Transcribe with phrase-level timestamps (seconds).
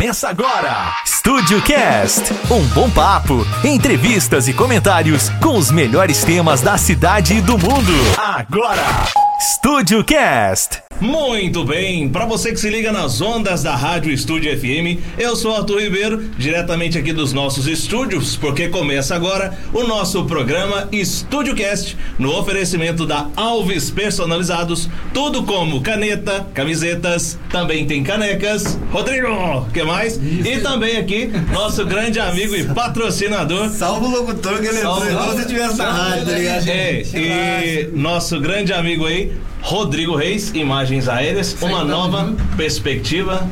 [0.00, 0.94] Começa agora.
[1.04, 2.32] Estúdio Cast.
[2.50, 7.92] Um bom papo, entrevistas e comentários com os melhores temas da cidade e do mundo.
[8.16, 9.29] Agora.
[9.40, 10.82] Estúdio Cast.
[11.00, 15.56] Muito bem, para você que se liga nas ondas da Rádio Estúdio FM, eu sou
[15.56, 21.96] Arthur Ribeiro, diretamente aqui dos nossos estúdios, porque começa agora o nosso programa Estúdio Cast,
[22.18, 28.78] no oferecimento da Alves Personalizados, tudo como caneta, camisetas, também tem canecas.
[28.92, 30.16] Rodrigo, que mais?
[30.16, 30.48] Isso.
[30.48, 33.70] E também aqui nosso grande amigo e patrocinador.
[33.70, 36.68] Salve o locutor que ele entrou, se tivesse na rádio, tá ligado?
[36.68, 39.29] É, e nosso grande amigo aí,
[39.60, 43.48] Rodrigo Reis, Imagens Aéreas, uma nova perspectiva.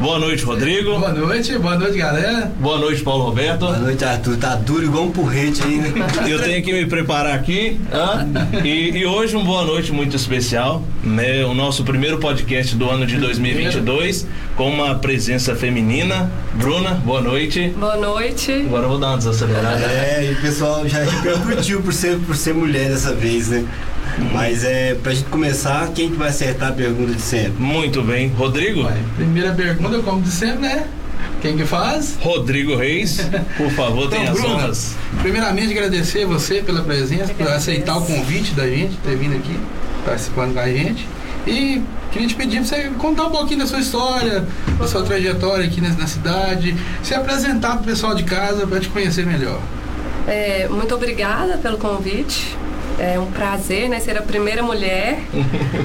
[0.00, 0.96] Boa noite, Rodrigo.
[0.96, 2.52] Boa noite, boa noite, galera.
[2.60, 3.66] Boa noite, Paulo Roberto.
[3.66, 4.36] Boa noite, Arthur.
[4.36, 5.92] Tá duro igual um porrete aí, né?
[6.28, 7.80] Eu tenho que me preparar aqui.
[8.62, 10.84] E, e, hoje, um boa noite muito especial.
[11.02, 11.44] Né?
[11.44, 14.24] O nosso primeiro podcast do ano de 2022,
[14.56, 16.30] com uma presença feminina.
[16.54, 17.74] Bruna, boa noite.
[17.76, 18.52] Boa noite.
[18.52, 19.84] Agora eu vou dar uma desacelerada.
[19.84, 23.64] É, e o pessoal já repercutiu por ser, por ser mulher dessa vez, né?
[24.32, 27.62] Mas é pra gente começar, quem que vai acertar a pergunta de sempre?
[27.62, 28.28] Muito bem.
[28.28, 28.82] Rodrigo?
[28.82, 28.98] Vai.
[29.16, 30.86] Primeira pergunta, como de sempre, né?
[31.40, 32.16] Quem que faz?
[32.20, 33.20] Rodrigo Reis,
[33.56, 34.96] por favor, então, tenha as honras.
[35.22, 39.56] Primeiramente, agradecer você pela presença, por aceitar o convite da gente, ter vindo aqui,
[40.04, 41.06] participando com a gente.
[41.46, 44.44] E queria te pedir para você contar um pouquinho da sua história,
[44.78, 48.80] da sua trajetória aqui na, na cidade, se apresentar para o pessoal de casa para
[48.80, 49.60] te conhecer melhor.
[50.26, 52.56] É, muito obrigada pelo convite.
[52.98, 55.20] É um prazer, né, ser a primeira mulher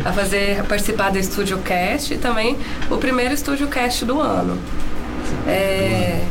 [0.04, 2.58] a fazer a participar do Estúdio Cast e também
[2.90, 4.58] o primeiro Estúdio Cast do ano.
[5.48, 6.24] É,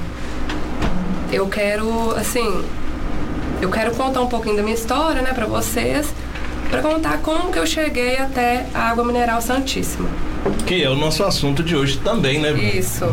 [1.33, 2.65] eu quero, assim,
[3.61, 6.13] eu quero contar um pouquinho da minha história, né, para vocês,
[6.69, 10.09] para contar como que eu cheguei até a água mineral Santíssima.
[10.67, 12.51] Que é o nosso assunto de hoje também, né?
[12.53, 13.05] Isso.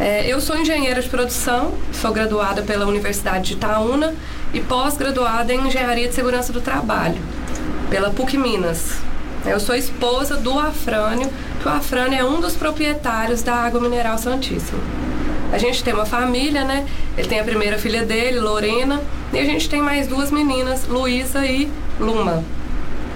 [0.00, 4.14] É, eu sou engenheira de produção, sou graduada pela Universidade de Itaúna
[4.52, 7.20] e pós-graduada em Engenharia de Segurança do Trabalho,
[7.88, 8.98] pela PUC Minas.
[9.44, 11.28] Eu sou esposa do Afrânio,
[11.60, 14.78] que o Afrânio é um dos proprietários da Água Mineral Santíssima.
[15.52, 16.86] A gente tem uma família, né?
[17.16, 19.02] Ele tem a primeira filha dele, Lorena,
[19.32, 22.44] e a gente tem mais duas meninas, Luísa e Luma.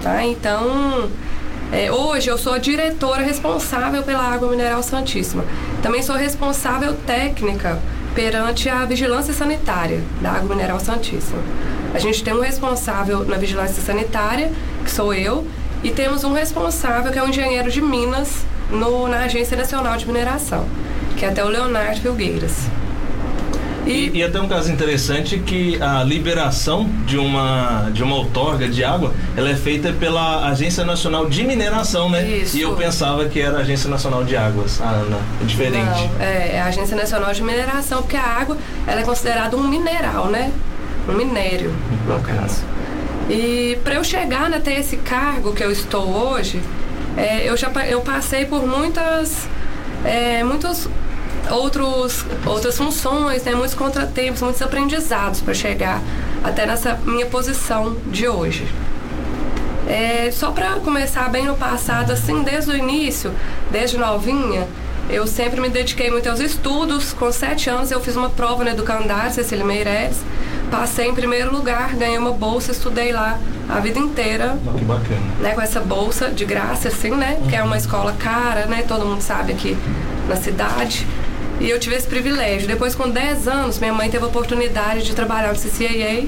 [0.03, 0.23] Tá?
[0.23, 1.09] Então,
[1.71, 5.43] é, hoje eu sou a diretora responsável pela Água Mineral Santíssima.
[5.81, 7.79] Também sou responsável técnica
[8.17, 11.37] perante a vigilância sanitária da Água Mineral Santíssima.
[11.93, 14.51] A gente tem um responsável na vigilância sanitária,
[14.83, 15.45] que sou eu,
[15.83, 20.07] e temos um responsável que é um engenheiro de Minas no, na Agência Nacional de
[20.07, 20.65] Mineração,
[21.15, 22.67] que é até o Leonardo Filgueiras.
[23.87, 28.83] E, e até um caso interessante que a liberação de uma, de uma outorga de
[28.83, 32.27] água, ela é feita pela Agência Nacional de Mineração, né?
[32.27, 32.57] Isso.
[32.57, 35.85] E eu pensava que era a Agência Nacional de Águas, a Ana, é diferente.
[35.85, 39.65] Não, é, é a Agência Nacional de Mineração, porque a água ela é considerada um
[39.67, 40.51] mineral, né?
[41.07, 41.73] Um minério,
[42.05, 42.63] no caso.
[43.29, 46.61] E para eu chegar até esse cargo que eu estou hoje,
[47.15, 49.47] é, eu já eu passei por muitas
[50.03, 50.87] é, muitos
[51.51, 56.01] outros, outras funções, né, muitos contratempos, muitos aprendizados para chegar
[56.43, 58.67] até nessa minha posição de hoje.
[59.87, 63.33] É, só para começar bem no passado, assim, desde o início,
[63.71, 64.67] desde novinha,
[65.09, 67.13] eu sempre me dediquei muito aos estudos.
[67.13, 70.17] Com sete anos eu fiz uma prova no Educandário, Cecília Meireles.
[70.69, 74.57] Passei em primeiro lugar, ganhei uma bolsa, estudei lá a vida inteira.
[74.77, 75.21] que bacana.
[75.39, 77.41] Né, com essa bolsa de graça, assim, né?
[77.47, 78.83] Que é uma escola cara, né?
[78.85, 79.77] Todo mundo sabe aqui
[80.27, 81.07] na cidade.
[81.59, 82.67] E eu tive esse privilégio.
[82.67, 86.27] Depois, com 10 anos, minha mãe teve a oportunidade de trabalhar no CCAA.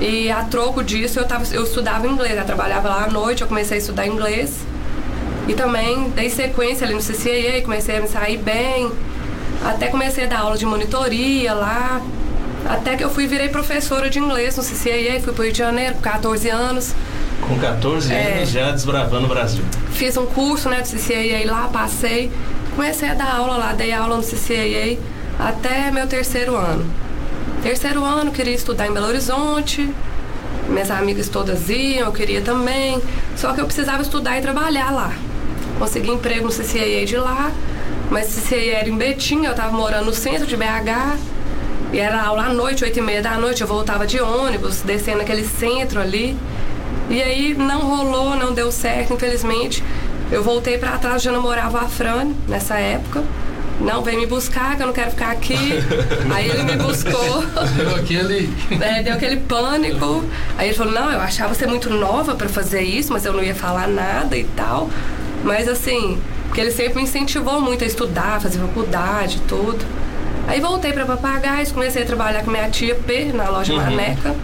[0.00, 2.36] E a troco disso, eu, tava, eu estudava inglês.
[2.36, 4.60] Eu trabalhava lá à noite, eu comecei a estudar inglês.
[5.48, 8.90] E também dei sequência ali no CCAA, comecei a me sair bem.
[9.64, 12.00] Até comecei a dar aula de monitoria lá.
[12.64, 15.58] Até que eu fui virei professora de inglês no CCAA, fui para o Rio de
[15.58, 16.94] Janeiro com 14 anos.
[17.40, 19.64] Com 14 é, anos já desbravando o Brasil.
[19.90, 22.30] Fiz um curso né, do CCAA lá, passei.
[22.74, 24.98] Comecei a dar aula lá, dei aula no CCAA
[25.38, 26.84] até meu terceiro ano.
[27.62, 29.88] Terceiro ano, queria estudar em Belo Horizonte,
[30.68, 33.00] minhas amigas todas iam, eu queria também,
[33.36, 35.12] só que eu precisava estudar e trabalhar lá.
[35.78, 37.52] Consegui emprego no CCAA de lá,
[38.10, 41.18] mas CCAA era em Betim, eu estava morando no centro de BH,
[41.92, 45.20] e era aula à noite, oito e meia da noite, eu voltava de ônibus, descendo
[45.20, 46.36] aquele centro ali.
[47.10, 49.84] E aí não rolou, não deu certo, infelizmente.
[50.32, 53.22] Eu voltei para trás, já namorava a Fran nessa época.
[53.80, 55.56] Não, vem me buscar, que eu não quero ficar aqui.
[56.32, 57.42] Aí ele me buscou.
[57.76, 58.50] Deu aquele.
[58.80, 60.24] É, deu aquele pânico.
[60.56, 63.42] Aí ele falou: Não, eu achava você muito nova para fazer isso, mas eu não
[63.42, 64.88] ia falar nada e tal.
[65.44, 69.84] Mas assim, Porque ele sempre me incentivou muito a estudar, fazer faculdade, tudo.
[70.46, 73.78] Aí voltei para Papagaios, comecei a trabalhar com minha tia P na loja Uhum.
[73.80, 74.34] Maneca.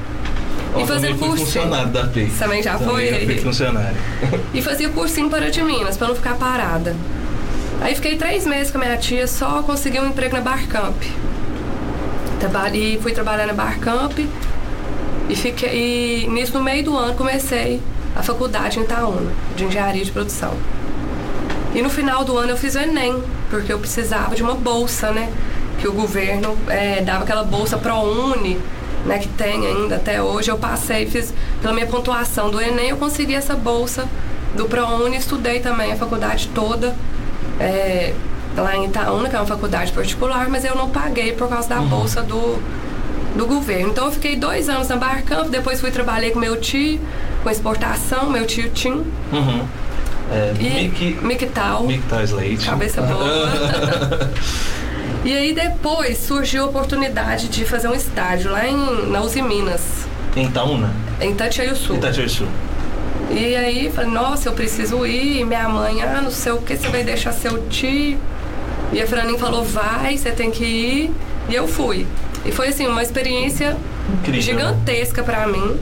[0.76, 1.44] E fazer também curso.
[1.44, 2.28] funcionário da P.
[2.38, 3.06] Também já foi?
[3.08, 3.96] já fui funcionário.
[4.54, 6.94] E fazia cursinho para de Minas, para não ficar parada.
[7.80, 10.96] Aí fiquei três meses com a minha tia, só consegui um emprego na Barcamp.
[12.40, 14.18] Trabalhei, fui trabalhar na Barcamp
[15.28, 16.24] e fiquei.
[16.24, 17.80] E nisso, no meio do ano, comecei
[18.14, 20.54] a faculdade em Itaúna, de engenharia de produção.
[21.74, 25.10] E no final do ano eu fiz o Enem, porque eu precisava de uma bolsa,
[25.12, 25.30] né?
[25.80, 28.58] Que o governo eh, dava aquela bolsa ProUni,
[29.08, 29.18] né?
[29.18, 30.50] Que tem ainda até hoje.
[30.50, 34.06] Eu passei, fiz pela minha pontuação do Enem, eu consegui essa bolsa
[34.54, 36.94] do ProUni, estudei também a faculdade toda.
[37.60, 38.14] eh,
[38.56, 41.76] lá em Itaúna, que é uma faculdade particular, mas eu não paguei por causa da
[41.80, 42.58] bolsa do,
[43.36, 43.90] do governo.
[43.90, 47.00] Então eu fiquei dois anos na Barcamp, depois fui trabalhei com meu tio,
[47.42, 49.04] com exportação, meu tio Tim.
[49.32, 49.64] Uhum.
[50.30, 51.84] É, E Mickey, Mictal.
[51.84, 52.66] Mickey Slate.
[52.66, 53.48] Cabeça boa.
[55.28, 60.06] e aí depois surgiu a oportunidade de fazer um estágio lá em, na Uzi Minas,
[60.34, 60.90] em Itaúna?
[61.20, 61.96] em Tatiaia-Sul.
[61.96, 62.46] Itatiaia-Sul.
[63.30, 65.44] E aí falei, nossa, eu preciso ir.
[65.44, 68.18] Minha mãe, ah, não sei o que, você vai deixar seu tio.
[68.90, 71.10] E a Franinha falou, vai, você tem que ir.
[71.50, 72.06] E eu fui.
[72.46, 73.76] E foi assim, uma experiência
[74.20, 75.78] Incrível, gigantesca pra mim.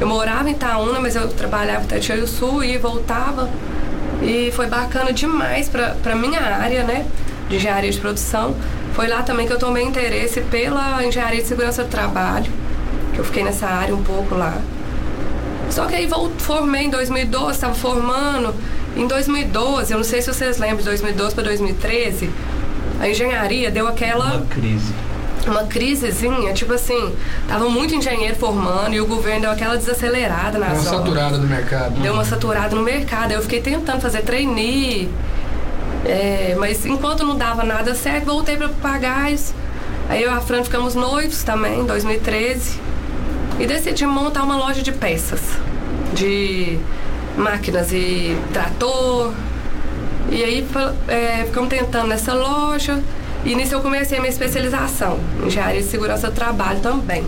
[0.00, 3.48] Eu morava em Itaúna, mas eu trabalhava em Tatiaia Sul e voltava.
[4.20, 7.06] E foi bacana demais pra minha área, né?
[7.48, 8.56] De engenharia de produção.
[8.98, 12.50] Foi lá também que eu tomei interesse pela engenharia de segurança do trabalho.
[13.12, 14.58] Que eu fiquei nessa área um pouco lá.
[15.70, 16.08] Só que aí
[16.38, 18.52] formei em 2012, estava formando.
[18.96, 22.28] Em 2012, eu não sei se vocês lembram, de 2012 para 2013,
[22.98, 24.92] a engenharia deu aquela Uma crise.
[25.46, 27.14] uma crisezinha, tipo assim,
[27.46, 30.98] tava muito engenheiro formando e o governo deu aquela desacelerada na Uma zona.
[30.98, 32.00] saturada do mercado.
[32.00, 33.30] Deu uma saturada no mercado.
[33.30, 35.08] Eu fiquei tentando fazer trainee,
[36.04, 39.52] é, mas enquanto não dava nada certo, voltei para Papagaios.
[40.08, 42.80] Aí eu e a Fran ficamos noivos também, em 2013.
[43.58, 45.40] E decidimos montar uma loja de peças,
[46.14, 46.78] de
[47.36, 49.32] máquinas e trator.
[50.30, 50.66] E aí
[51.08, 53.02] é, ficamos tentando nessa loja.
[53.44, 57.24] E nisso eu comecei a minha especialização, engenharia de segurança do trabalho também.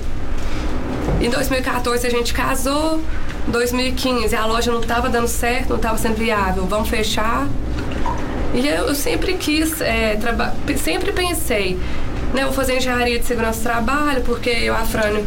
[1.21, 3.01] Em 2014 a gente casou.
[3.49, 6.65] Em 2015 a loja não estava dando certo, não estava sendo viável.
[6.67, 7.47] Vamos fechar.
[8.55, 10.19] E eu, sempre quis, é,
[10.77, 11.79] sempre pensei,
[12.35, 15.25] né, vou fazer engenharia de segurança do trabalho, porque eu, Afrânio,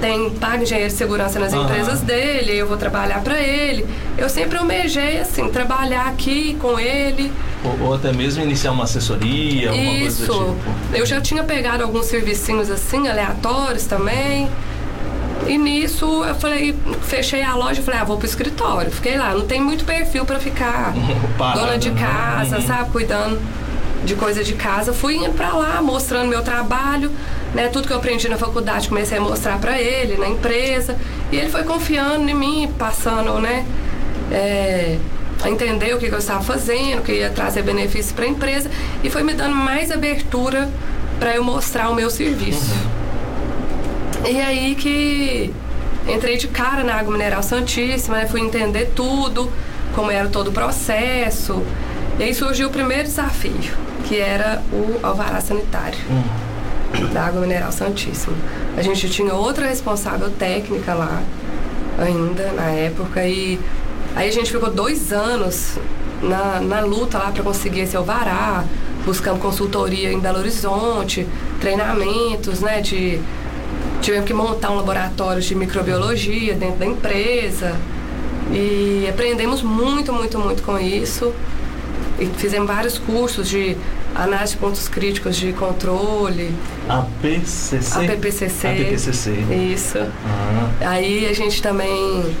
[0.00, 1.64] tem paga engenheiro de segurança nas Aham.
[1.64, 3.86] empresas dele, eu vou trabalhar para ele.
[4.16, 7.30] Eu sempre almejei, assim, trabalhar aqui com ele.
[7.62, 10.26] Ou, ou até mesmo iniciar uma assessoria, alguma Isso.
[10.26, 10.96] coisa do tipo.
[10.96, 14.48] Eu já tinha pegado alguns servicinhos assim, aleatórios também.
[15.50, 18.90] E nisso eu falei, fechei a loja e falei, ah, vou pro escritório.
[18.90, 20.94] Fiquei lá, não tem muito perfil pra ficar
[21.36, 22.00] Parada, dona de né?
[22.00, 22.66] casa, Uhum.
[22.66, 23.40] sabe, cuidando
[24.04, 24.92] de coisa de casa.
[24.92, 27.10] Fui pra lá, mostrando meu trabalho,
[27.52, 30.96] né, tudo que eu aprendi na faculdade, comecei a mostrar pra ele, na empresa.
[31.32, 33.66] E ele foi confiando em mim, passando, né,
[34.30, 34.98] é,
[35.42, 38.70] a entender o que, que eu estava fazendo, que ia trazer benefícios para a empresa
[39.02, 40.68] e foi me dando mais abertura
[41.18, 42.72] para eu mostrar o meu serviço.
[44.28, 45.52] E aí que
[46.08, 49.50] entrei de cara na Água Mineral Santíssima, né, fui entender tudo,
[49.94, 51.62] como era todo o processo.
[52.18, 53.72] E aí surgiu o primeiro desafio,
[54.04, 55.98] que era o alvará sanitário
[57.12, 58.36] da Água Mineral Santíssima.
[58.76, 61.22] A gente tinha outra responsável técnica lá
[61.98, 63.58] ainda na época e
[64.14, 65.78] aí a gente ficou dois anos
[66.22, 68.64] na, na luta lá para conseguir esse alvará,
[69.04, 71.26] buscando consultoria em Belo Horizonte,
[71.60, 73.20] treinamentos, né, de
[74.00, 77.76] tivemos que montar um laboratório de microbiologia dentro da empresa
[78.52, 81.32] e aprendemos muito, muito, muito com isso.
[82.18, 83.76] E fizemos vários cursos de
[84.14, 86.54] análise de pontos críticos de controle,
[86.88, 87.98] APCC?
[88.04, 88.66] APPCC.
[88.66, 89.30] APPCC.
[89.72, 89.98] Isso.
[90.26, 92.34] Ah, Aí a gente também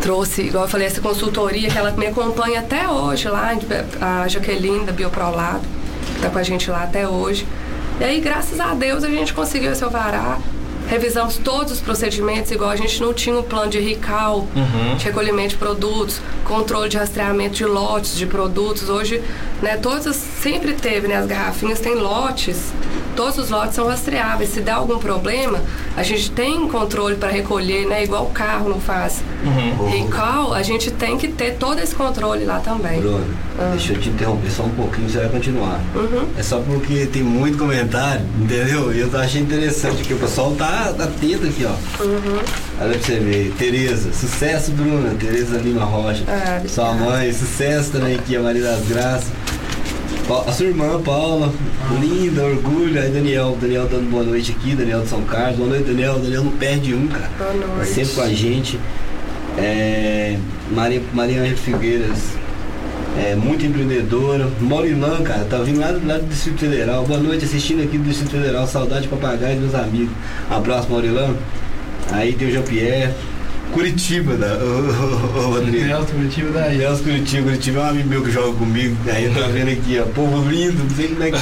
[0.00, 3.52] trouxe, igual eu falei, essa consultoria que ela me acompanha até hoje lá,
[4.00, 5.62] a Jaqueline da Bioprolado,
[6.06, 7.46] que está com a gente lá até hoje.
[8.00, 10.38] E aí, graças a Deus, a gente conseguiu esse alvará.
[10.88, 14.96] Revisamos todos os procedimentos, igual a gente não tinha um plano de RICAL, Uhum.
[14.96, 18.88] de recolhimento de produtos, controle de rastreamento de lotes de produtos.
[18.88, 19.22] Hoje,
[19.62, 22.72] né, todas sempre teve, né, as garrafinhas têm lotes,
[23.14, 24.50] todos os lotes são rastreáveis.
[24.50, 25.60] Se der algum problema,
[25.96, 29.22] a gente tem controle para recolher, né, igual o carro não faz.
[29.44, 29.88] uhum.
[29.90, 33.00] Recall, a gente tem que ter todo esse controle lá também.
[33.00, 33.24] Bruno,
[33.58, 33.70] Ah.
[33.72, 35.80] deixa eu te interromper só um pouquinho, você vai continuar.
[35.94, 36.26] Uhum.
[36.36, 38.92] É só porque tem muito comentário, entendeu?
[38.92, 42.02] E eu achando interessante, porque o pessoal tá atento aqui, ó.
[42.02, 42.38] Uhum.
[42.80, 43.54] Olha pra você ver.
[43.58, 45.14] Tereza, sucesso, Bruna.
[45.18, 46.24] Tereza Lima Rocha.
[46.26, 49.28] Ah, Sua mãe, sucesso também aqui, a Maria das Graças.
[50.46, 51.52] A sua irmã, Paula,
[52.00, 52.98] linda, orgulho.
[53.00, 55.56] Aí, Daniel, Daniel dando boa noite aqui, Daniel de São Carlos.
[55.56, 56.18] Boa noite, Daniel.
[56.18, 57.30] Daniel não perde um, cara.
[57.38, 57.90] Boa Tá noite.
[57.90, 58.80] sempre com a gente.
[59.58, 60.36] É,
[60.72, 62.18] Maria, Maria Ângela Figueiras,
[63.22, 64.48] é, muito empreendedora.
[64.60, 67.04] Maurilã, cara, tá vindo lá, do- lá do Distrito Federal.
[67.04, 68.66] Boa noite, assistindo aqui do Distrito Federal.
[68.66, 70.14] Saudade de papagaio e meus amigos.
[70.50, 71.34] Abraço, Maurilã.
[72.10, 73.12] Aí tem o Jean-Pierre.
[73.74, 75.84] Curitiba, da, ô, ô, ô, Rodrigo.
[75.86, 76.78] Nelson Curitiba daí.
[76.78, 78.96] Deus Curitiba, Curitiba é um amigo meu que joga comigo.
[79.12, 81.38] Aí eu tô vendo aqui, ó, povo lindo, não sei como é que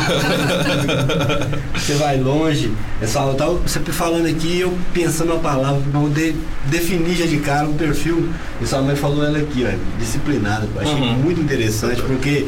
[1.79, 2.73] você vai longe.
[3.03, 6.35] É só, eu tava sempre falando aqui, eu pensando uma palavra pra poder
[6.71, 8.29] definir já de cara um perfil.
[8.61, 10.67] E sua mãe falou ela aqui, ó, disciplinada.
[10.81, 11.15] Achei Uhum.
[11.19, 12.47] muito interessante, porque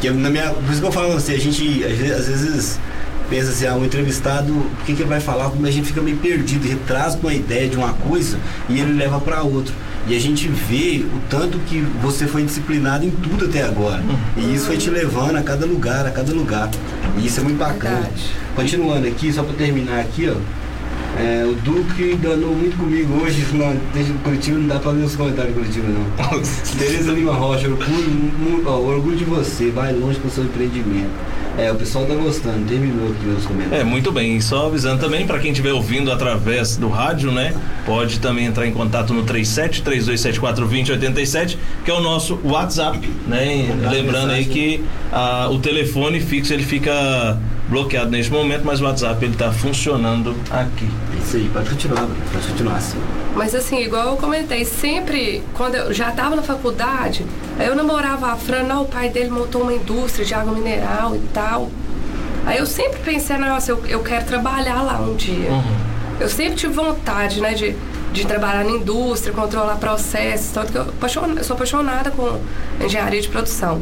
[0.00, 2.80] que na minha, por isso que eu falo assim, a gente às vezes
[3.28, 5.50] pensa assim, ah, um entrevistado, o que, que ele vai falar?
[5.50, 8.38] Como a gente fica meio perdido, ele traz uma ideia de uma coisa
[8.68, 9.74] e ele leva para outra.
[10.06, 14.02] E a gente vê o tanto que você foi disciplinado em tudo até agora.
[14.36, 16.68] E isso foi te levando a cada lugar, a cada lugar.
[17.16, 18.00] E isso é muito bacana.
[18.00, 18.30] Verdade.
[18.56, 20.34] Continuando aqui, só para terminar aqui, ó.
[21.20, 25.14] é, o Duque danou muito comigo hoje, não, desde Curitiba não dá pra ler os
[25.14, 26.40] comentários de Curitiba não.
[26.78, 31.10] Tereza Lima Rocha, orgulho, orgulho de você, vai longe com o seu empreendimento.
[31.58, 33.86] É, o pessoal tá gostando, terminou aqui os É, comentários.
[33.88, 34.36] muito bem.
[34.36, 37.54] E só avisando também para quem estiver ouvindo através do rádio, né?
[37.84, 43.68] Pode também entrar em contato no 37 3274 2087, que é o nosso WhatsApp, né?
[43.90, 44.82] Lembrando aí que
[45.12, 47.38] ah, o telefone fixo ele fica
[47.72, 50.86] bloqueado neste momento, mas o WhatsApp ele tá funcionando aqui.
[51.24, 52.98] Isso aí, pode continuar, Bruno, pode continuar assim.
[53.34, 57.24] Mas assim, igual eu comentei, sempre, quando eu já estava na faculdade,
[57.58, 61.16] aí eu namorava a Fran, não, o pai dele montou uma indústria de água mineral
[61.16, 61.70] e tal.
[62.44, 65.48] Aí eu sempre pensei, nossa, eu, eu quero trabalhar lá um dia.
[66.20, 67.74] Eu sempre tive vontade, né, de,
[68.12, 72.38] de trabalhar na indústria, controlar processos, tanto que eu, apaixon- eu sou apaixonada com
[72.84, 73.80] engenharia de produção.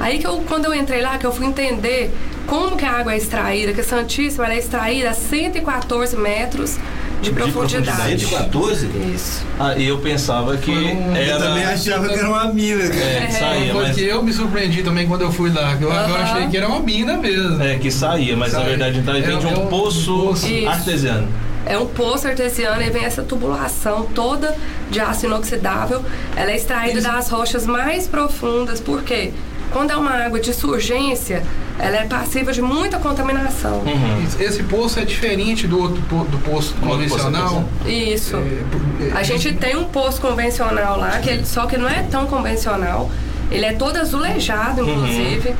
[0.00, 2.12] Aí que eu, quando eu entrei lá, que eu fui entender
[2.46, 6.76] como que a água é extraída, que a Santíssima ela é extraída a 114 metros
[7.22, 8.18] de, profundidade.
[8.26, 8.86] 114?
[9.14, 9.42] Isso.
[9.58, 11.72] Ah, e eu pensava que um- Eu também era.
[11.72, 13.00] achava que era uma mina, cara.
[13.02, 13.98] É, que saía, Porque mas.
[13.98, 15.74] eu me surpreendi também quando eu fui lá.
[15.76, 16.16] que Eu, eu Aham.
[16.22, 17.62] achei que era uma mina mesmo.
[17.62, 18.70] É, que saía, mas na Saía.
[18.70, 20.34] verdade então ele É, vem de é um um poço
[20.68, 21.28] artesiano.
[21.66, 24.54] É um poço artesiano e vem essa tubulação toda
[24.90, 26.04] de aço inoxidável.
[26.36, 27.08] Ela é extraída Isso.
[27.10, 29.32] das rochas mais profundas, porque
[29.72, 31.42] quando é uma água de surgência,
[31.78, 33.78] ela é passível de muita contaminação.
[33.80, 34.24] Uhum.
[34.38, 37.64] Esse poço é diferente do outro do poço convencional.
[37.86, 38.36] Isso.
[38.36, 42.02] É, é, A gente tem um poço convencional lá, que ele- só que não é
[42.10, 43.10] tão convencional.
[43.50, 45.54] Ele é todo azulejado, inclusive.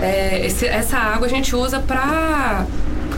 [0.00, 2.66] É, esse- essa água a gente usa para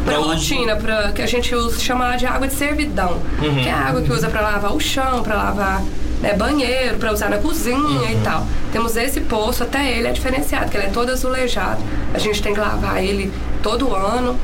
[0.05, 3.55] Pra para rotina, para que a gente usa chama de água de servidão, Uhum.
[3.63, 5.81] que é a água que usa para lavar o chão, para lavar
[6.25, 8.11] né, banheiro, para usar na cozinha Uhum.
[8.11, 8.47] e tal.
[8.73, 11.83] Temos esse poço, até ele é diferenciado, que ele é todo azulejado.
[12.15, 13.31] A gente tem que lavar ele
[13.63, 14.37] todo ano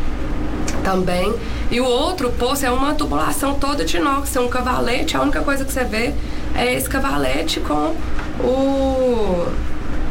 [0.84, 1.34] também.
[1.70, 5.16] E o outro poço é uma tubulação toda de inox, é um cavalete.
[5.16, 6.12] A única coisa que você vê
[6.54, 7.94] é esse cavalete com
[8.44, 9.46] o,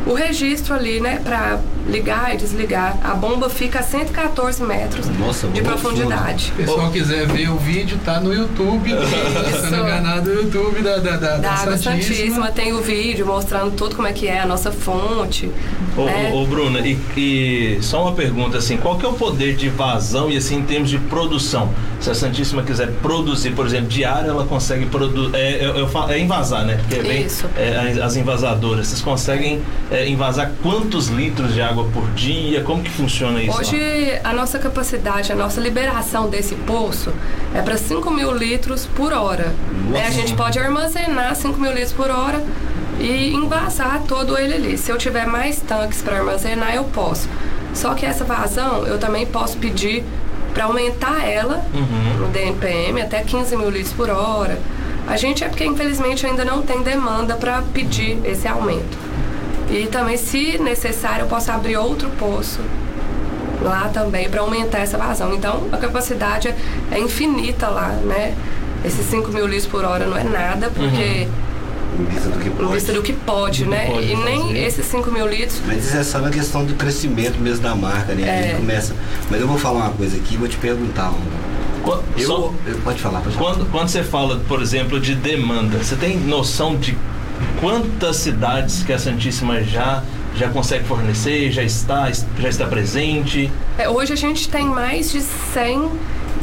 [0.06, 1.20] o registro ali, né?
[1.24, 2.98] Pra ligar e desligar.
[3.04, 6.46] A bomba fica a 114 metros Nossa, de profundidade.
[6.46, 8.92] Se o pessoal quiser ver o vídeo, tá no YouTube.
[8.96, 12.16] Tá no canal do YouTube da, da, da, Da Água Santíssima.
[12.16, 15.52] Santíssima tem o vídeo mostrando tudo como é que é a nossa fonte.
[15.98, 16.32] Ô, né?
[16.34, 19.70] ô, ô, Bruna, e, e só uma pergunta assim, qual que é o poder de
[19.70, 21.74] vazão e assim em termos de produção?
[22.00, 25.36] Se a Santíssima quiser produzir, por exemplo, diário, ela consegue produzir.
[25.36, 26.78] É, eu, eu falo- é invasar, né?
[26.78, 27.46] Porque vem Isso.
[27.58, 28.88] é, as invasadoras.
[28.88, 32.62] Vocês conseguem é, invasar quantos litros de água por dia?
[32.64, 33.52] Como que funciona isso?
[33.52, 33.60] lá?
[33.60, 37.12] Hoje, a nossa capacidade, a nossa liberação desse poço
[37.56, 39.54] é para 5 mil litros por hora.
[39.90, 40.06] Né?
[40.06, 42.44] A gente pode armazenar 5 mil litros por hora
[43.00, 44.78] e envasar todo ele ali.
[44.78, 47.28] Se eu tiver mais tanques para armazenar, eu posso.
[47.74, 50.04] Só que essa vazão, eu também posso pedir
[50.54, 52.26] para aumentar ela Uhum.
[52.26, 54.60] no DNPM até 15 mil litros por hora.
[55.08, 58.98] A gente é porque, infelizmente, ainda não tem demanda para pedir esse aumento.
[59.70, 62.60] E também, se necessário, eu posso abrir outro poço
[63.62, 65.34] lá também para aumentar essa vazão.
[65.34, 66.54] Então, a capacidade
[66.92, 68.34] é, infinita lá, né?
[68.84, 71.28] Esses 5 mil litros por hora não é nada, porque
[72.00, 72.74] Em vista do que em pode.
[72.74, 73.86] vista do que pode, Do que né?
[73.92, 74.58] pode e nem fazer.
[74.60, 75.62] esses 5 mil litros.
[75.68, 78.24] Mas isso é só na questão do crescimento mesmo da marca, né?
[78.24, 78.56] A gente É.
[78.56, 78.96] começa.
[79.30, 81.10] Mas eu vou falar uma coisa aqui, vou te perguntar.
[81.12, 81.50] um-
[81.84, 83.54] Qu- Eu, só- eu- pode falar, pode falar.
[83.56, 86.98] Quando, quando você fala, por exemplo, de demanda, você tem noção de
[87.60, 90.04] quantas cidades que a Santíssima já
[90.36, 93.52] já consegue fornecer, já está já está presente?
[93.78, 95.90] É, hoje a gente tem mais de 100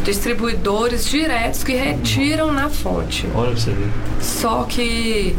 [0.05, 3.27] distribuidores diretos que retiram na fonte.
[3.35, 3.89] Olha pra você ver.
[4.21, 5.37] Só que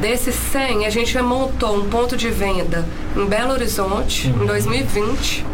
[0.00, 2.84] Desses 100, a gente montou um ponto de venda
[3.14, 5.44] em Belo Horizonte, em 2020.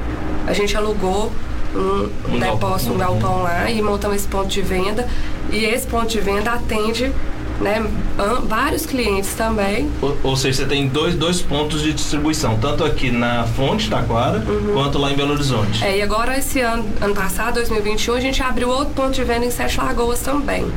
[0.46, 1.32] A gente alugou
[1.74, 5.08] um, Um depósito, um galpão lá e montamos esse ponto de venda.
[5.50, 7.12] E esse ponto de venda atende
[7.60, 7.84] né,
[8.46, 9.90] vários clientes também.
[10.00, 14.42] Ou, ou seja, você tem dois, dois pontos de distribuição, tanto aqui na Fonte Taquara,
[14.72, 15.82] quanto lá em Belo Horizonte.
[15.82, 15.88] Uhum.
[15.88, 19.44] É, e agora, esse ano, ano passado, 2021, a gente abriu outro ponto de venda
[19.44, 20.70] em Sete Lagoas também.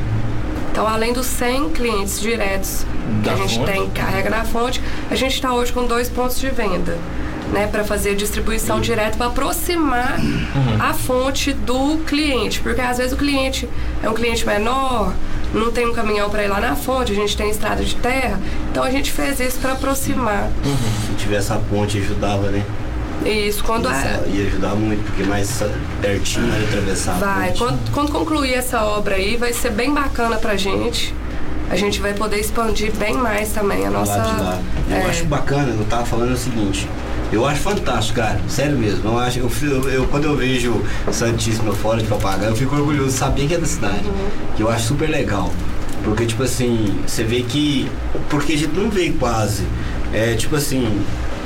[0.71, 2.85] Então, além dos 100 clientes diretos
[3.21, 3.71] que Da a gente fonte?
[3.71, 6.97] tem, carrega na fonte, a gente está hoje com dois pontos de venda.
[7.51, 10.77] Né, para fazer distribuição direta, para aproximar Uhum.
[10.81, 12.61] a fonte do cliente.
[12.61, 13.67] Porque às vezes o cliente
[14.01, 15.11] é um cliente menor,
[15.53, 18.39] não tem um caminhão para ir lá na fonte, a gente tem estrada de terra.
[18.71, 20.49] Então a gente fez isso para aproximar.
[21.07, 22.63] Se tivesse a ponte, ajudava, né?
[23.25, 23.91] Isso quando é.
[23.91, 25.61] Essa- Ia ajudar muito, porque mais
[26.01, 30.37] pertinho era atravessar a Vai, quando, quando concluir essa obra aí, vai ser bem bacana
[30.37, 31.13] pra gente.
[31.69, 34.17] A gente vai poder expandir bem mais também a nossa.
[34.17, 34.59] Lá de lá.
[34.89, 36.89] Eu é, acho bacana, eu tava falando o seguinte.
[37.31, 38.39] Eu acho fantástico, cara.
[38.47, 39.07] Sério mesmo.
[39.09, 43.13] Eu acho, eu, eu, quando eu vejo Santíssima fora de Papagaio, eu fico orgulhoso de
[43.13, 44.05] saber que é da cidade.
[44.05, 44.27] Uhum.
[44.57, 45.51] Que eu acho super legal.
[46.03, 47.89] Porque, tipo assim, você vê que.
[48.29, 49.63] Porque a gente não vê quase.
[50.13, 50.99] É, tipo assim.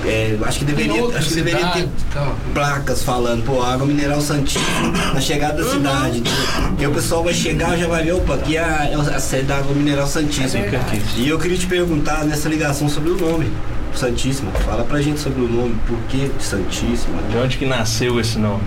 [0.05, 4.21] é, acho que deveria, acho que deveria ter cidades, então, placas falando, pô, água mineral
[4.21, 5.67] santíssima na chegada Uhum.
[5.67, 6.23] da cidade.
[6.69, 9.43] Porque o pessoal vai chegar já vai ver, opa, aqui é a, é a sede
[9.43, 10.63] da água mineral santíssima.
[10.63, 10.81] É
[11.17, 13.51] e eu queria te perguntar nessa ligação sobre o nome.
[13.97, 14.51] Santíssima.
[14.51, 17.21] Fala pra gente sobre o nome, por que Santíssima?
[17.29, 18.61] De onde que nasceu esse nome?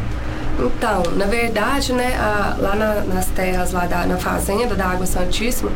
[0.58, 5.06] Então, na verdade, né, a- lá na- nas terras, lá da, na fazenda da Água
[5.06, 5.70] Santíssima,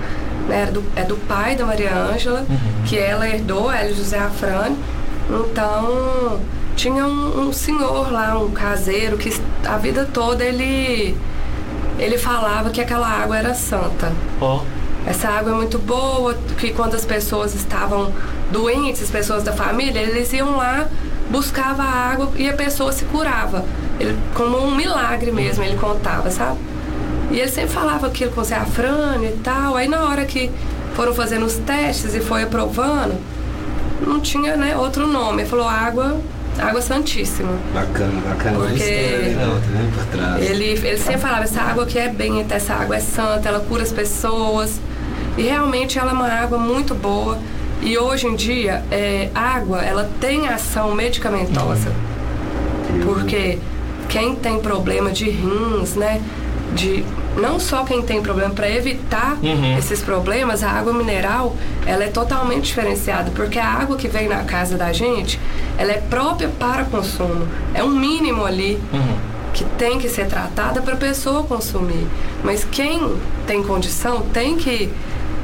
[0.48, 2.44] né, era do- é do pai da Maria Ângela,
[2.84, 4.76] que ela herdou, ela e José Afrânio.
[5.30, 6.40] Então,
[6.74, 9.32] tinha um, um senhor lá, um caseiro, que
[9.64, 11.16] a vida toda ele,
[11.98, 14.12] ele falava que aquela água era santa.
[14.40, 14.62] Ó,
[15.06, 18.12] Essa água é muito boa, que quando as pessoas estavam
[18.52, 20.86] doentes, as pessoas da família, eles iam lá,
[21.30, 23.64] buscava a água e a pessoa se curava.
[23.98, 26.58] Ele, como um milagre mesmo, ele contava, sabe?
[27.30, 29.76] E ele sempre falava aquilo com Zé Afrânio e tal.
[29.76, 30.50] Aí na hora que
[30.94, 33.14] foram fazendo os testes e foi aprovando,
[34.06, 35.42] não tinha né, outro nome.
[35.42, 36.20] Ele falou água,
[36.58, 37.52] água santíssima.
[37.72, 38.58] Bacana, bacana.
[38.58, 39.62] Porque- né?
[40.12, 40.42] Trás.
[40.50, 43.82] Ele, ele sempre falava, essa água aqui é benta, essa água é santa, ela cura
[43.82, 44.78] as pessoas.
[45.36, 47.38] E realmente ela é uma água muito boa.
[47.80, 51.92] E hoje em dia, é, água, ela tem ação medicamentosa.
[53.04, 53.58] Porque
[54.08, 56.20] quem tem problema de rins, né?
[56.74, 57.04] De,
[57.36, 59.76] não só quem tem problema, para evitar Uhum.
[59.76, 63.30] esses problemas, a água mineral, ela é totalmente diferenciada.
[63.34, 65.40] Porque a água que vem na casa da gente,
[65.76, 67.48] ela é própria para consumo.
[67.74, 69.16] É um mínimo ali uhum.
[69.52, 72.06] que tem que ser tratada para a pessoa consumir.
[72.44, 73.16] Mas quem
[73.46, 74.92] tem condição tem que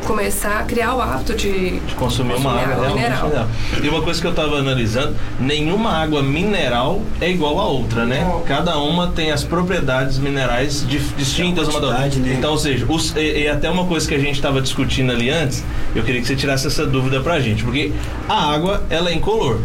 [0.06, 3.24] começar a criar o hábito de, de consumir uma água realmente mineral.
[3.26, 3.48] mineral.
[3.82, 8.24] E uma coisa que eu estava analisando, nenhuma água mineral é igual a outra, né?
[8.26, 8.40] Não.
[8.42, 12.08] Cada uma tem as propriedades minerais dif- distintas uma da outra.
[12.20, 12.34] né?
[12.38, 15.28] Então, ou seja, os- e, e até uma coisa que a gente estava discutindo ali
[15.30, 17.92] antes, eu queria que você tirasse essa dúvida pra gente, porque
[18.28, 19.58] a água, ela é incolor.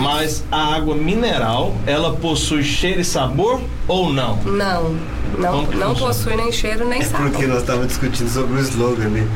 [0.00, 4.36] Mas a água mineral, ela possui cheiro e sabor ou não?
[4.44, 4.96] Não,
[5.38, 7.30] não, não possui nem cheiro nem É sabor.
[7.30, 9.26] porque nós estávamos discutindo sobre o slogan, né?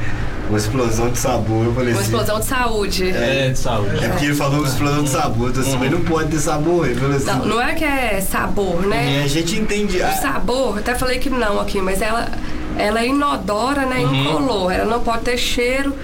[0.49, 1.65] Uma explosão de sabor.
[1.65, 2.11] Eu falei Uma assim.
[2.11, 3.09] explosão de saúde.
[3.11, 4.05] É, de saúde.
[4.05, 6.87] É porque ele falou explosão de sabor, então assim, mas não pode ter sabor.
[6.87, 7.27] Ele falou assim.
[7.27, 9.23] Não, não é que é sabor, né?
[9.25, 9.99] a gente entende.
[10.03, 12.29] O sabor, até falei que não aqui, mas ela,
[12.77, 13.99] ela é inodora, né?
[14.01, 14.15] Uhum.
[14.25, 14.73] Incolor.
[14.73, 15.95] Ela não pode ter cheiro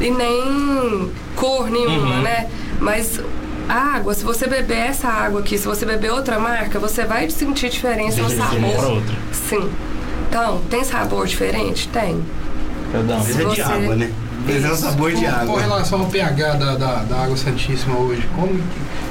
[0.00, 2.22] e nem cor nenhuma, Uhum.
[2.22, 2.48] né?
[2.80, 3.20] Mas
[3.72, 7.68] água, se você beber essa água aqui, se você beber outra marca, você vai sentir
[7.70, 8.90] diferença no sabor.
[8.90, 9.14] outra.
[9.32, 9.70] Sim.
[10.28, 11.88] Então, tem sabor diferente?
[11.88, 12.22] Tem.
[12.90, 13.20] Perdão.
[13.20, 14.10] Vezes é de você- água, né?
[14.48, 15.60] É o sabor de com, com água.
[15.60, 18.62] relação ao pH da, da, da água santíssima hoje, como que-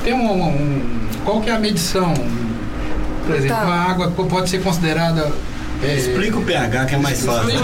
[0.03, 2.13] tem um, um- qual que é a medição?
[3.25, 3.63] Por exemplo, Tá.
[3.63, 5.31] a água po- pode ser considerada
[5.83, 7.51] é, Explica o pH que é mais fácil.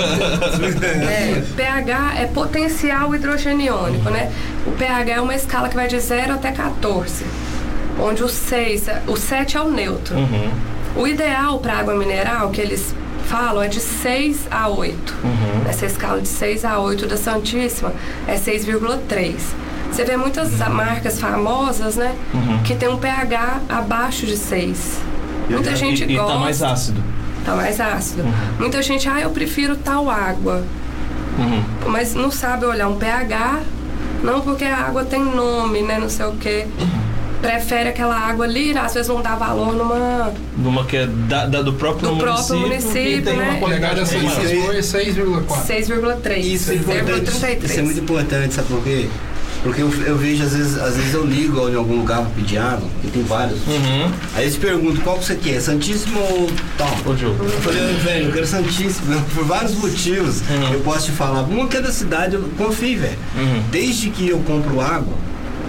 [1.09, 4.31] É, pH é potencial hidrogeniônico, né?
[4.65, 7.25] O pH é uma escala que vai de 0 até 14,
[7.99, 10.15] onde o 6, o 7 é o neutro.
[10.15, 10.51] Uhum,
[10.95, 12.93] O ideal para água mineral que eles
[13.27, 15.15] falam é de 6 a 8.
[15.23, 15.69] uhum.
[15.69, 17.93] Essa escala de 6 a 8 da Santíssima
[18.27, 19.33] é 6,3.
[19.91, 22.13] Você vê muitas marcas famosas, né?
[22.33, 22.61] Uhum.
[22.63, 24.99] Que tem um pH abaixo de 6.
[25.49, 26.33] Muita gente e, e gosta.
[26.33, 27.01] tá mais ácido.
[27.51, 28.23] Tá mais ácido.
[28.59, 30.63] Muita gente, ah, eu prefiro tal água.
[31.39, 31.63] Uhum.
[31.87, 33.59] Mas não sabe olhar um pH,
[34.23, 35.97] não porque a água tem nome, né?
[35.99, 36.65] Não sei o quê.
[37.41, 40.33] Prefere aquela água ali, às vezes não dá valor numa.
[40.57, 43.43] Numa que é da, da- do próprio Do município, próprio município, tem né?
[43.43, 44.31] uma pH qualidade da maior.
[44.31, 45.67] santíssima hoje é 6,4.
[45.67, 46.37] 6,3.
[46.39, 47.31] Isso é importante.
[47.31, 47.63] 6,33.
[47.63, 49.07] Isso é muito importante, sabe por quê?
[49.67, 52.57] Porque eu, eu vejo, às vezes, às vezes eu ligo em algum lugar pra pedir
[52.57, 53.59] água, que tem vários.
[53.67, 54.09] Uhum.
[54.33, 56.95] Aí eles perguntam qual que você quer, Santíssimo ou tal?
[57.05, 57.35] Ô, Gil.
[57.37, 60.39] Eu falei, velho, eu quero Santíssimo, por vários motivos.
[60.49, 60.73] Uhum.
[60.73, 63.17] Eu posso te falar, uma que é da cidade, eu confio, velho.
[63.35, 63.63] Uhum.
[63.69, 65.13] Desde que eu compro água,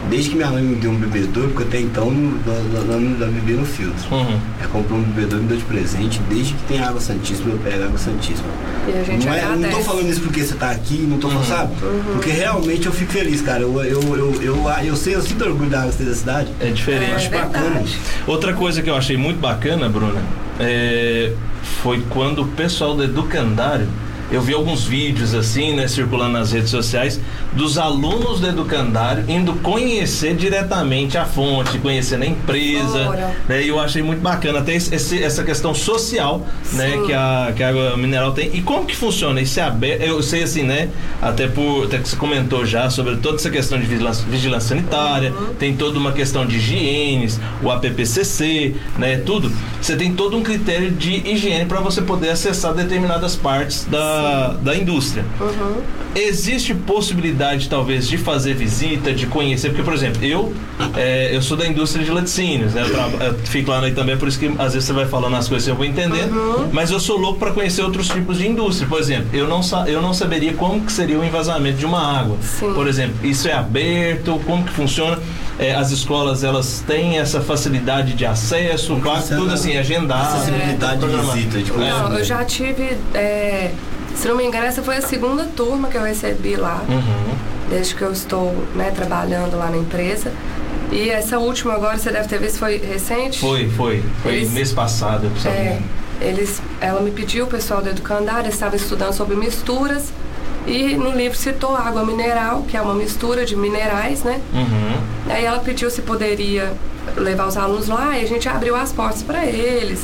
[0.09, 3.67] desde que minha mãe me deu um bebedouro, porque até então não, não, bebia no
[3.67, 4.15] filtro.
[4.15, 4.39] Uhum.
[4.59, 7.59] Ela comprou um bebedouro e me deu de presente, desde que tem água santíssima, eu
[7.59, 8.49] pego água santíssima.
[8.89, 11.29] E a gente não, é, não tô falando isso porque você tá aqui, não tô
[11.29, 11.75] falando, sabe?
[12.13, 13.63] Porque realmente eu fico feliz, cara.
[13.63, 16.49] Eu, eu, eu, eu, eu sei, eu sinto orgulho da água da cidade.
[16.61, 17.13] É diferente.
[17.13, 17.65] É Acho bacana.
[17.65, 17.99] verdade.
[18.27, 20.23] Outra coisa que eu achei muito bacana, Bruna,
[20.59, 21.33] é,
[21.83, 23.89] foi quando o pessoal do Educandário,
[24.31, 27.21] eu vi alguns vídeos assim, né, circulando nas redes sociais,
[27.53, 33.37] dos alunos do Educandário indo conhecer diretamente a fonte, conhecendo a empresa, Ora.
[33.49, 37.07] né, e eu achei muito bacana até esse- essa questão social, né, Sim.
[37.07, 38.51] que a, que a água mineral tem.
[38.55, 39.41] E como que funciona?
[39.41, 40.89] Isso é aberto, eu sei assim, né,
[41.23, 45.33] até por, até que você comentou já sobre toda essa questão de vigilância, vigilância sanitária,
[45.33, 45.55] Uhum.
[45.59, 49.51] tem toda uma questão de higienes, o APPCC, né, tudo.
[49.81, 54.18] Você tem todo um critério de higiene para você poder acessar determinadas partes da,
[54.63, 55.25] da indústria.
[55.41, 55.83] Uhum.
[56.15, 60.53] Existe possibilidade, talvez, de fazer visita, de conhecer, porque, por exemplo, eu
[60.97, 62.83] é, eu sou da indústria de laticínios, né?
[62.83, 65.65] Eu, eu fico lá também, por isso que às vezes você vai falando as coisas
[65.67, 68.89] que eu vou entendendo, mas eu sou louco para conhecer outros tipos de indústria.
[68.89, 72.19] Por exemplo, eu não, sa- eu não saberia como que seria o envasamento de uma
[72.19, 72.37] água.
[72.43, 72.73] Sim.
[72.73, 75.19] Por exemplo, isso é aberto, como que funciona?
[75.59, 78.97] É, as escolas, elas têm essa facilidade de acesso,
[79.37, 80.37] tudo assim, agendado.
[80.37, 81.33] Acessibilidade de programado.
[81.37, 81.91] visita, de coisa.
[81.91, 82.97] Não, eu já tive.
[83.13, 83.73] é,
[84.15, 87.35] se não me engano, essa foi a segunda turma que eu recebi lá, Uhum.
[87.71, 90.33] desde que eu estou né, trabalhando lá na empresa.
[90.91, 93.39] E essa última agora, você deve ter visto, foi recente?
[93.41, 94.03] Foi, foi.
[94.23, 95.79] Foi Eles- mês passado, eu É,
[96.21, 100.07] eles, ela me pediu, o pessoal do Educandário, eles estavam estudando sobre misturas.
[100.67, 104.39] E no livro citou água mineral, que é uma mistura de minerais, né?
[104.53, 104.97] Uhum.
[105.31, 106.73] Aí ela pediu se poderia
[107.17, 110.01] levar os alunos lá e a gente abriu as portas para eles,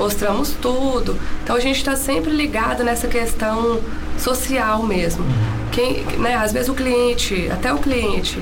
[0.00, 1.18] mostramos tudo.
[1.44, 3.80] Então a gente está sempre ligado nessa questão
[4.18, 5.22] social mesmo.
[5.70, 8.38] Quem, né, às vezes o cliente, até o cliente,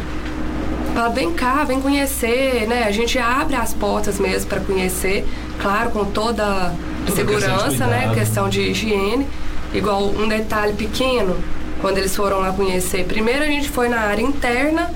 [0.95, 2.85] fala, vem cá, vem conhecer, né?
[2.85, 5.27] A gente abre as portas mesmo para conhecer,
[5.61, 6.73] claro, com toda a
[7.07, 8.15] Toda segurança, questão de né?
[8.15, 9.27] Questão de higiene.
[9.75, 11.37] Igual um detalhe pequeno,
[11.81, 13.05] quando eles foram lá conhecer.
[13.05, 14.91] Primeiro a gente foi na área interna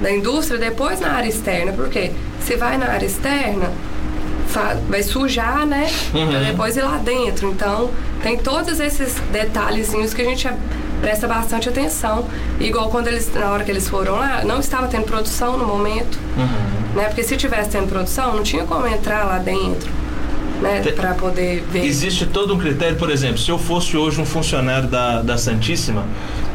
[0.00, 1.72] da indústria, depois na área externa.
[1.72, 2.12] Por quê?
[2.40, 3.72] Se vai na área externa,
[4.88, 5.90] vai sujar, né?
[6.14, 6.28] Uhum.
[6.30, 7.48] Pra depois ir lá dentro.
[7.50, 7.90] Então,
[8.22, 10.48] tem todos esses detalhezinhos que a gente
[11.00, 12.26] presta bastante atenção.
[12.58, 16.18] Igual quando eles, na hora que eles foram lá, não estava tendo produção no momento,
[16.36, 16.94] Uhum.
[16.96, 17.04] né?
[17.04, 19.90] Porque se tivesse tendo produção, não tinha como entrar lá dentro,
[20.60, 20.82] né?
[20.94, 21.84] Pra poder ver.
[21.84, 26.04] Existe todo um critério, por exemplo, se eu fosse hoje um funcionário da, da Santíssima,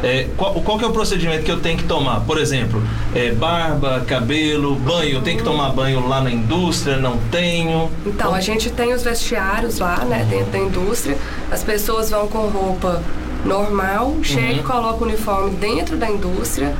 [0.04, 2.22] é, qual, qual que é o procedimento que eu tenho que tomar?
[2.22, 2.82] Por exemplo,
[3.14, 7.90] é, barba, cabelo, banho, eu tenho que tomar banho lá na indústria, não tenho.
[8.06, 11.18] Então, a gente tem os vestiários lá, né, dentro da indústria.
[11.52, 13.04] As pessoas vão com roupa
[13.46, 16.74] normal, chega e coloca o uniforme dentro da indústria.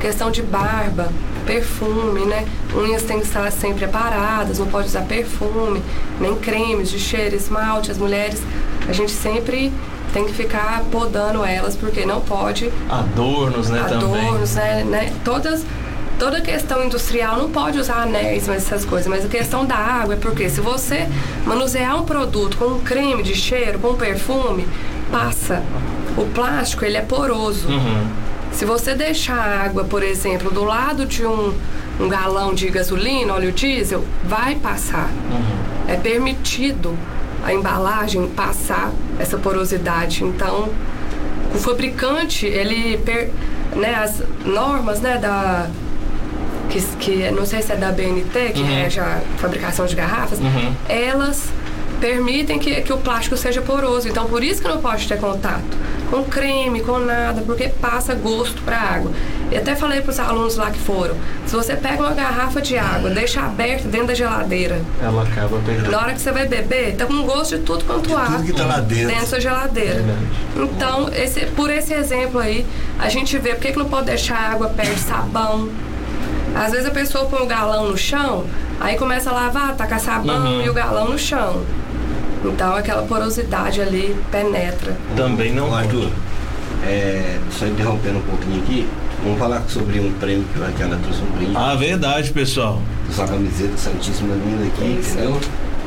[0.00, 1.08] Questão de barba,
[1.46, 2.46] perfume, né?
[2.74, 5.82] Unhas têm que estar sempre aparadas, não pode usar perfume,
[6.20, 7.90] nem cremes de cheiro, esmalte.
[7.90, 8.42] As mulheres,
[8.88, 9.72] a gente sempre
[10.12, 14.26] tem que ficar podando elas, porque não pode Adornos, né, também.
[14.26, 15.12] adornos, né, né?
[15.24, 15.64] Todas,
[16.18, 19.08] toda questão industrial não pode usar anéis, mas essas coisas.
[19.08, 21.08] Mas a questão da água é porque se você
[21.44, 24.66] manusear um produto com um creme de cheiro, com um perfume,
[25.10, 25.62] passa.
[26.16, 27.66] O plástico, ele é poroso.
[27.68, 28.23] Uhum.
[28.54, 31.52] Se você deixar a água, por exemplo, do lado de um,
[32.00, 35.10] um galão de gasolina, óleo diesel, vai passar.
[35.88, 36.96] É permitido
[37.44, 40.24] a embalagem passar essa porosidade.
[40.24, 40.68] Então,
[41.54, 43.30] o fabricante, ele, per-
[43.76, 45.68] né, as normas, né, da
[46.70, 48.66] que, que não sei se é da BNT, que Uhum.
[48.66, 50.74] rege a fabricação de garrafas, Uhum.
[50.88, 51.48] elas
[52.04, 54.06] permitem que, que o plástico seja poroso.
[54.06, 55.64] Então, por isso que não pode ter contato
[56.10, 59.10] com creme, com nada, porque passa gosto para água.
[59.50, 62.76] E até falei para os alunos lá que foram: se você pega uma garrafa de
[62.76, 65.90] água, deixa aberta dentro da geladeira, Ela acaba pegando.
[65.90, 68.26] na hora que você vai beber, tá com gosto de tudo quanto há.
[68.26, 69.14] tudo que tá lá dentro.
[69.18, 69.94] da sua geladeira.
[69.94, 70.26] Verdade.
[70.56, 72.66] Então, esse, por esse exemplo aí,
[72.98, 75.70] a gente vê por que que não pode deixar a água perto de sabão.
[76.54, 78.44] Às vezes a pessoa põe o galão no chão,
[78.78, 80.62] aí começa a lavar, taca sabão Uhum.
[80.62, 81.62] e o galão no chão.
[82.44, 84.96] Então aquela porosidade ali penetra.
[85.16, 85.74] Também não.
[85.74, 86.08] Arthur,
[86.84, 88.86] é, só interrompendo um pouquinho aqui,
[89.22, 91.52] vamos falar sobre um prêmio que que ela trouxe um brinde.
[91.56, 92.80] Ah, verdade, pessoal.
[93.10, 95.12] Sua camiseta Santíssima linda aqui, Isso.
[95.12, 95.40] entendeu?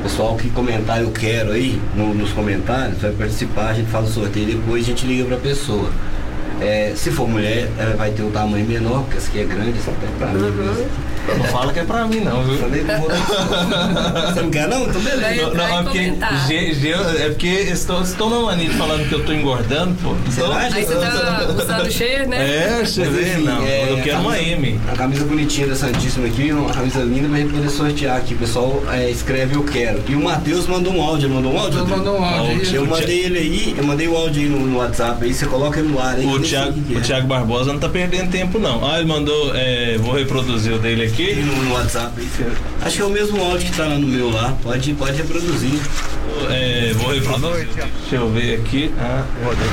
[0.04, 4.12] Pessoal que comentar eu quero aí no- nos comentários, vai participar, a gente faz o
[4.12, 5.90] sorteio depois a gente liga pra pessoa.
[6.62, 9.78] É, se for mulher, ela vai ter um tamanho menor, porque essa aqui é grande,
[9.78, 10.40] essa aqui é pra mim.
[10.42, 10.88] mesmo.
[11.38, 12.58] Não fala que é pra mim, não, viu?
[12.58, 12.86] Falei,
[14.34, 14.84] Você não quer não?
[14.84, 15.42] Então beleza.
[15.48, 16.14] Não, não, é porque.
[16.48, 20.16] G- G- é porque estou, estou na mania de falando que eu tô engordando, pô.
[20.26, 20.52] Então?
[20.54, 22.38] Aí você tá usando G, né?
[22.80, 23.62] É, você Mas, vê, enfim, não.
[23.62, 24.80] é, eu quero uma M.
[24.92, 28.34] A camisa bonitinha da Santíssima aqui, uma camisa linda pra gente poder sortear aqui.
[28.34, 30.02] O pessoal é, escreve eu quero.
[30.08, 31.86] E o Matheus mandou um áudio, ele mandou um áudio?
[31.88, 32.74] Mandou um áudio.
[32.76, 35.80] Eu mandei ele aí, eu mandei o áudio aí no, no WhatsApp aí, você coloca
[35.80, 36.26] ele no ar aí.
[36.26, 37.02] O sei Thiago, que que o é.
[37.02, 38.86] Thiago Barbosa não tá perdendo tempo, não.
[38.90, 41.36] Ah, ele mandou, é, vou reproduzir o dele aqui.
[41.36, 42.14] no, no WhatsApp
[42.82, 44.56] Acho que é o mesmo áudio que tá lá no meu lá.
[44.64, 45.80] Pode, pode reproduzir.
[46.50, 47.68] É, vou reproduzir.
[47.76, 48.92] Deixa eu ver aqui.
[49.00, 49.24] Ah,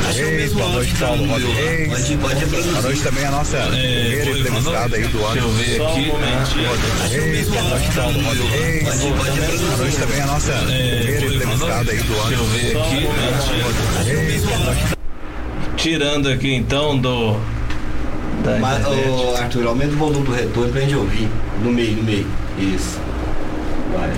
[0.09, 1.55] Acho que é o mesmo boa áudio noite, que tá no Paulo lá.
[1.55, 1.89] Reis.
[1.89, 2.73] Pode, pode reproduzir.
[2.73, 5.53] Boa noite também a nossa primeira vou entrevistada aí do Deixa eu ano.
[5.53, 6.13] ver Só aqui.
[6.15, 8.35] Ah, Acho que é o mesmo boa áudio noite, que tá no meu lá.
[8.35, 9.77] Pode, pode Boa reproduzir.
[9.79, 12.45] noite também a nossa primeira entrevistada aí do Deixa eu ano.
[12.47, 13.07] ver aqui.
[13.07, 15.04] Ah, Reis, boa noite.
[15.85, 17.35] Tirando aqui então do.
[18.43, 21.29] Da Mas, ô, Arthur, aumenta o volume do retorno pra gente ouvir.
[21.63, 22.27] No meio, no meio.
[22.57, 22.99] Isso.
[23.93, 24.11] Vai.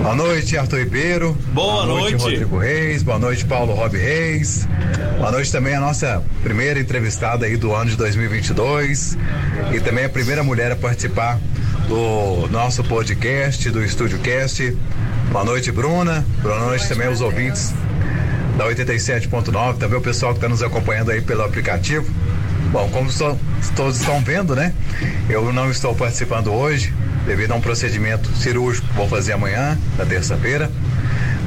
[0.00, 1.36] Boa noite, Arthur Ribeiro.
[1.52, 2.22] Boa noite.
[2.22, 3.02] Rodrigo Reis.
[3.02, 4.68] Boa noite, Paulo Rob Reis.
[5.16, 9.18] Boa noite também a nossa primeira entrevistada aí do ano de 2022
[9.74, 11.40] e também a primeira mulher a participar
[11.88, 14.78] do nosso podcast, do Estúdio Cast.
[15.32, 16.24] Boa noite, Bruna.
[16.44, 17.74] Boa noite também aos ouvintes
[18.58, 22.04] da 87.9, também o pessoal que está nos acompanhando aí pelo aplicativo.
[22.72, 23.36] Bom, como só-
[23.76, 24.72] todos estão vendo, né?
[25.30, 26.92] Eu não estou participando hoje,
[27.24, 30.70] devido a um procedimento cirúrgico que vou fazer amanhã, na terça-feira.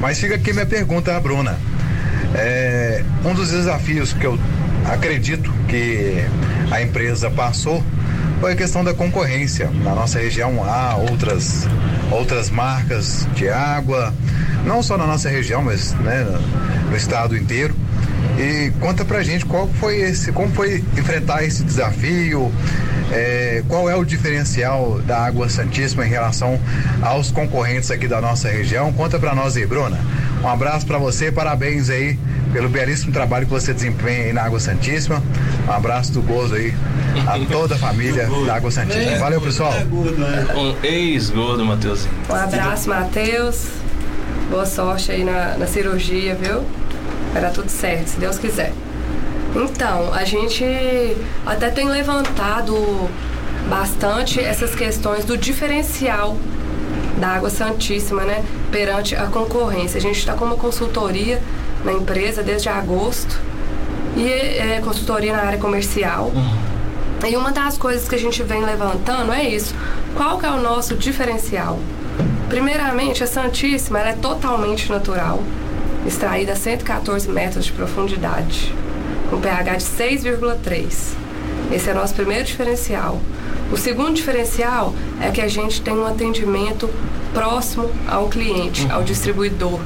[0.00, 1.56] Mas fica aqui minha pergunta à Bruna.
[2.34, 4.38] É, um dos desafios que eu
[4.90, 6.24] acredito que
[6.70, 7.84] a empresa passou
[8.40, 9.70] foi a questão da concorrência.
[9.84, 11.68] Na nossa região há outras,
[12.12, 14.12] outras marcas de água,
[14.64, 17.74] não só na nossa região, mas né, no- estado inteiro.
[18.38, 22.52] E conta pra gente qual foi esse, como foi enfrentar esse desafio,
[23.10, 26.58] é, qual é o diferencial da Água Santíssima em relação
[27.00, 28.92] aos concorrentes aqui da nossa região.
[28.92, 29.98] Conta pra nós aí, Bruna.
[30.42, 32.18] Um abraço pra você, parabéns aí
[32.52, 35.22] pelo belíssimo trabalho que você desempenha aí na Água Santíssima.
[35.66, 36.74] Um abraço do gozo aí
[37.26, 39.18] a toda a família da Água Santíssima.
[39.18, 39.72] Valeu, pessoal.
[39.72, 40.46] É gordo, né?
[40.54, 42.12] Um ex-gordo, Matheusinho.
[42.28, 43.68] Um abraço, Matheus.
[44.50, 46.64] Boa sorte aí na, na cirurgia, viu?
[47.32, 48.72] Vai dar tudo certo, se Deus quiser.
[49.54, 50.64] Então, a gente
[51.46, 53.08] até tem levantado
[53.68, 56.36] bastante essas questões do diferencial
[57.18, 58.44] da Água Santíssima, né?
[58.70, 59.98] Perante a concorrência.
[59.98, 61.40] A gente está com uma consultoria
[61.84, 63.38] na empresa desde agosto
[64.16, 66.32] e é consultoria na área comercial.
[67.28, 69.74] E uma das coisas que a gente vem levantando é isso.
[70.16, 71.78] Qual que é o nosso diferencial?
[72.48, 75.42] Primeiramente, a Santíssima é totalmente natural,
[76.06, 78.74] extraída a 114 metros de profundidade,
[79.30, 81.14] com pH de 6,3.
[81.72, 83.18] Esse é o nosso primeiro diferencial.
[83.72, 86.90] O segundo diferencial é que a gente tem um atendimento
[87.32, 89.80] próximo ao cliente, ao distribuidor.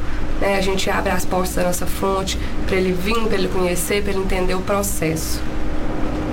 [0.46, 0.56] Né?
[0.56, 4.12] A gente abre as portas da nossa fonte para ele vir, para ele conhecer, para
[4.12, 5.40] ele entender o processo.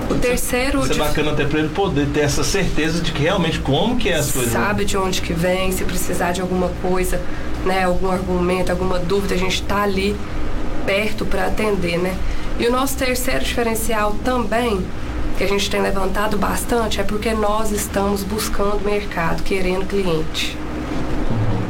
[0.08, 3.58] O terceiro Isso é bacana até pra ele poder ter essa certeza de que realmente
[3.58, 4.52] como que é as coisas.
[4.52, 7.20] sabe de onde que vem, se precisar de alguma coisa,
[7.64, 10.14] né, algum argumento, alguma dúvida, a gente está ali
[10.86, 12.14] perto para atender, né?
[12.58, 14.84] E o nosso terceiro diferencial também,
[15.38, 20.56] que a gente tem levantado bastante, é porque nós estamos buscando mercado, querendo cliente.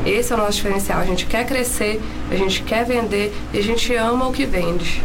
[0.04, 1.00] Esse é o nosso diferencial.
[1.00, 5.02] A gente quer crescer, a gente quer vender e a gente ama o que vende.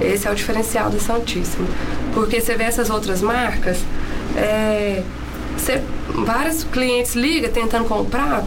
[0.00, 1.66] Esse é o diferencial do Santíssimo.
[2.12, 3.78] Porque você vê essas outras marcas,
[4.36, 5.02] é,
[5.56, 5.80] você,
[6.26, 8.42] vários clientes ligam tentando comprar,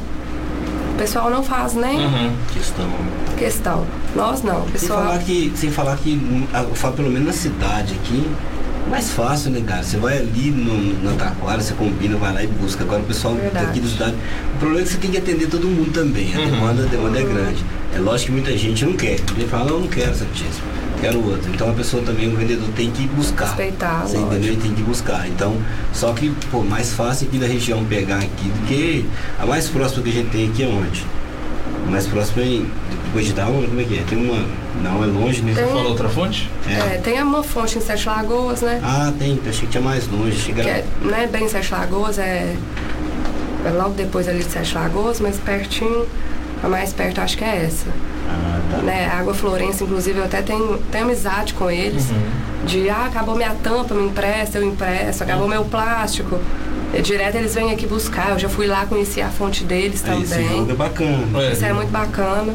[0.93, 2.35] o pessoal não faz nem Uhum.
[2.53, 2.89] Questão.
[3.37, 3.85] questão.
[4.15, 5.03] Nós não, o Sem pessoal.
[5.03, 6.19] falar que, sem falar que,
[6.69, 8.27] eu falo pelo menos na cidade aqui,
[8.89, 9.83] mais fácil, né, cara?
[9.83, 12.83] Você vai ali no, na Taquara, você combina, vai lá e busca.
[12.83, 13.65] Agora o pessoal Verdade.
[13.67, 14.15] daqui da cidade.
[14.55, 16.33] O problema é que você tem que atender todo mundo também.
[16.35, 16.45] A Uhum.
[16.51, 17.63] demanda, a demanda é grande.
[17.95, 19.19] É lógico que muita gente não quer.
[19.35, 20.65] Ele fala, não, eu não quero Santíssimo,
[21.01, 21.49] quero outro.
[21.53, 23.45] Então a pessoa também, o vendedor tem que buscar.
[23.47, 24.33] Respeitar, Você lógico.
[24.33, 24.53] entendeu?
[24.53, 25.27] Ele tem que buscar.
[25.27, 25.55] Então,
[25.93, 29.05] só que, pô, mais fácil aqui da região pegar aqui do que
[29.39, 31.05] a mais próxima que a gente tem aqui é onde?
[31.87, 32.69] A mais próxima é em-
[33.07, 34.03] depois de dar uma, como é que é?
[34.03, 34.45] Tem uma.
[34.81, 35.53] Não, é longe, né?
[35.53, 35.71] Você Tem.
[35.71, 36.49] falou outra fonte?
[36.67, 38.79] É, tem uma fonte em Sete Lagoas, né?
[38.83, 39.39] Ah, tem.
[39.47, 40.53] Achei que tinha mais longe.
[40.53, 42.55] Que é, não é bem Sete Lagoas, é,
[43.65, 46.05] é logo depois ali de Sete Lagoas, mas pertinho,
[46.63, 47.87] a mais perto acho que é essa.
[48.29, 48.77] Ah, tá.
[48.79, 49.09] Né?
[49.11, 52.05] A Água Florença, inclusive, eu até tenho, tenho amizade com eles.
[52.65, 55.23] De, ah, acabou minha tampa, me empresta, eu empresto.
[55.23, 56.39] Acabou meu plástico.
[56.93, 58.31] E direto eles vêm aqui buscar.
[58.31, 60.75] Eu já fui lá conhecer a fonte deles esse jogo é também.
[60.75, 61.51] bacana.
[61.51, 62.53] Isso é muito bacana.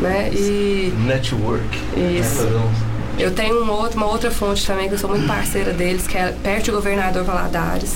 [0.00, 0.30] Né?
[0.32, 1.64] E Network.
[1.96, 2.42] Isso.
[2.42, 6.06] Um- Eu tenho um outro, uma outra fonte também, que eu sou muito parceira deles,
[6.06, 7.94] que é perto do governador Valadares.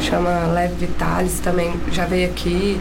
[0.00, 2.80] Chama Leve Vitalis, também já veio aqui.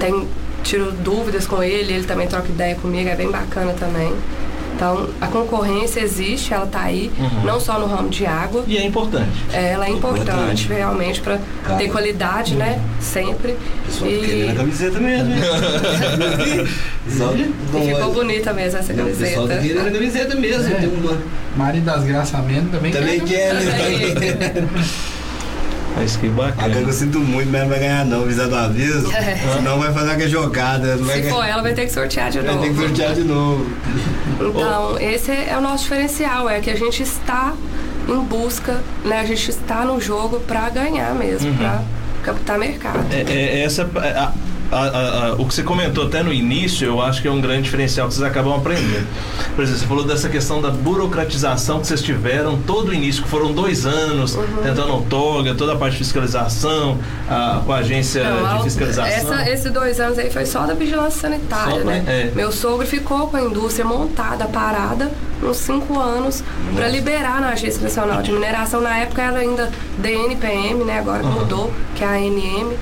[0.00, 0.26] Tem,
[0.64, 4.12] tiro dúvidas com ele, ele também troca ideia comigo, é bem bacana também.
[4.78, 7.42] Então, a concorrência existe, ela está aí, Uhum.
[7.44, 9.28] não só no ramo de água, E é importante.
[9.52, 10.68] é, ela é importante, Importante.
[10.68, 11.82] realmente para Claro.
[11.82, 12.80] ter qualidade, né?
[13.00, 13.56] Sempre.
[13.86, 15.40] Pessoal tá querendo a E, camiseta mesmo, hein?
[17.08, 19.80] E ficou bonita mesmo essa Não, O pessoal tá camiseta.
[19.80, 20.72] querendo a camiseta mesmo.
[20.72, 20.74] É.
[20.76, 21.18] Tem uma...
[21.56, 24.68] Mari das Graças também Também quer, né?
[25.98, 26.92] Mas que Agora eu bacana.
[26.92, 29.04] sinto muito, mas não vai ganhar não, visado vez.
[29.12, 29.36] É.
[29.56, 30.96] Senão vai fazer aquela jogada.
[30.96, 31.34] Não vai Se ganhar.
[31.34, 32.62] for ela, vai ter que sortear de Vai novo.
[32.66, 33.66] ter que sortear de novo.
[34.40, 37.52] Então, esse é o nosso diferencial, é que a gente está
[38.08, 39.20] em busca, né?
[39.20, 41.82] A gente está no jogo para ganhar mesmo, para
[42.22, 43.00] captar mercado.
[43.12, 44.32] É, é- essa, a-
[44.70, 47.40] a- a- a- o que você comentou até no início, eu acho que é um
[47.40, 49.06] grande diferencial que vocês acabam aprendendo.
[49.56, 53.28] Por exemplo, você falou dessa questão da burocratização que vocês tiveram todo o início, que
[53.28, 54.44] foram dois anos Uhum.
[54.62, 59.06] tentando outorga, toda a parte de fiscalização, a- com a agência Não, de fiscalização.
[59.34, 62.04] essa- esses dois anos aí foi só da vigilância sanitária, Só, né?
[62.06, 62.30] é.
[62.34, 65.10] Meu sogro ficou com a indústria montada, parada,
[65.42, 66.42] uns cinco anos,
[66.74, 68.80] para liberar na Agência Nacional de Mineração.
[68.80, 70.98] Na época era ainda DNPM, né?
[70.98, 71.32] Agora Uhum.
[71.32, 72.72] mudou, que é a ANM.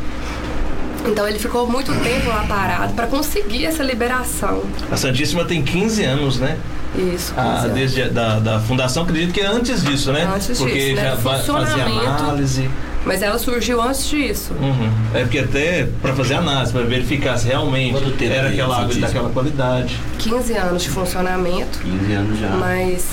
[1.06, 4.62] Então ele ficou muito tempo lá parado para conseguir essa liberação.
[4.90, 6.56] A Santíssima tem 15 anos, né?
[6.96, 7.32] Isso.
[7.36, 7.72] Ah, 15 anos.
[7.74, 10.28] desde a, da, da fundação, acredito que é antes disso, né?
[10.34, 11.02] Antes Porque disso, né?
[11.02, 12.70] já va- fazia análise.
[13.04, 14.52] Mas ela surgiu antes disso.
[14.60, 14.90] Uhum.
[15.14, 19.96] É porque até para fazer análise, para verificar se realmente era aquela água daquela qualidade.
[20.18, 21.78] 15 anos de funcionamento.
[21.78, 22.48] 15 anos já.
[22.48, 23.04] Mas,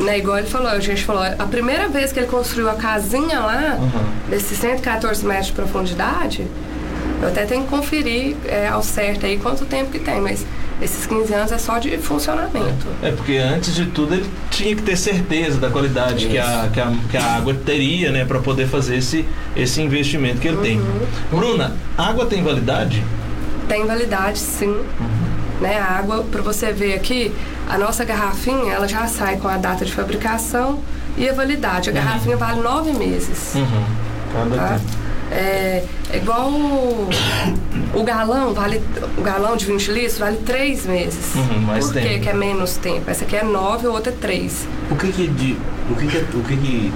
[0.00, 3.38] né, igual ele falou, a gente falou, a primeira vez que ele construiu a casinha
[3.38, 4.30] lá, Uhum.
[4.30, 6.44] desses 114 metros de profundidade,
[7.20, 10.44] eu até tenho que conferir é, ao certo aí quanto tempo que tem, mas
[10.80, 12.86] esses 15 anos é só de funcionamento.
[13.02, 16.80] É porque antes de tudo ele tinha que ter certeza da qualidade que a, que,
[16.80, 19.24] a, que a água teria, né, para poder fazer esse,
[19.56, 20.78] esse investimento que ele tem.
[20.78, 21.06] Uhum.
[21.30, 23.02] Bruna, água tem validade?
[23.66, 24.76] Tem validade, sim.
[25.60, 27.32] Né, a água, para você ver aqui,
[27.66, 30.80] a nossa garrafinha, ela já sai com a data de fabricação
[31.16, 31.88] e a validade.
[31.88, 33.54] A garrafinha vale nove meses.
[33.54, 33.84] Uhum.
[34.34, 34.68] Cada tá?
[34.74, 35.05] tempo.
[35.30, 37.08] É, é igual o,
[37.94, 38.80] o galão, vale,
[39.18, 41.34] o galão de 20 litros vale 3 meses.
[41.34, 42.22] Uhum, mais Por que tempo.
[42.22, 43.10] que é menos tempo?
[43.10, 44.66] Essa aqui é 9, a outra é 3.
[44.90, 45.56] O que que, de,
[45.90, 46.92] o que, que, o que, que,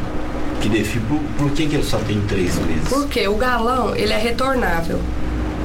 [0.60, 1.04] que define?
[1.06, 2.88] Por, por que, que ele só tem 3 meses?
[2.88, 5.00] Porque o galão, ele é retornável.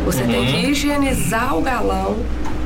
[0.05, 0.45] Você tem Uhum.
[0.47, 2.17] que higienizar o galão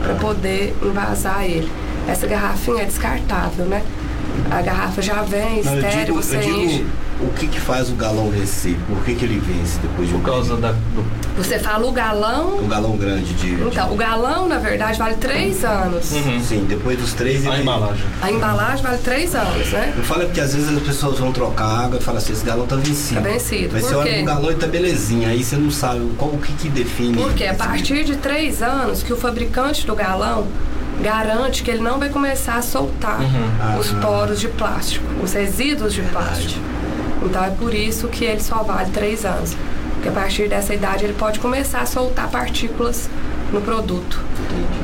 [0.02, 1.70] para poder envasar ele.
[2.08, 3.84] Essa garrafinha é descartável, né?
[4.52, 6.86] A garrafa já vem, Não, eu estéreo, digo, você eu digo enche.
[7.22, 8.76] o que que faz o galão vencer?
[8.88, 11.06] Por que que ele vence depois de um Por causa da, do,
[11.38, 12.58] Você fala o galão.
[12.58, 13.56] Um galão grande de...
[13.56, 16.12] de- Então, o galão, na verdade, vale 3 anos.
[16.12, 16.40] Uhum.
[16.42, 17.62] Sim, depois dos três a ele...
[17.62, 18.04] embalagem.
[18.22, 19.94] A embalagem vale 3 anos, né?
[19.96, 22.66] Eu falo porque às vezes as pessoas vão trocar água e falam assim, esse galão
[22.66, 23.22] tá vencido.
[23.22, 23.70] Tá vencido.
[23.74, 24.18] Mas Por você olha quê?
[24.18, 27.18] pro galão e tá belezinha, aí você não sabe qual, o que que define.
[27.22, 30.48] Porque a partir de três anos que o fabricante do galão
[31.02, 33.80] garante que ele não vai começar a soltar Uhum.
[33.80, 34.00] os Ah.
[34.02, 36.60] poros de plástico, os resíduos de plástico.
[37.24, 39.56] Então é por isso que ele só vale três anos.
[39.94, 43.10] Porque a partir dessa idade ele pode começar a soltar partículas
[43.52, 44.20] no produto.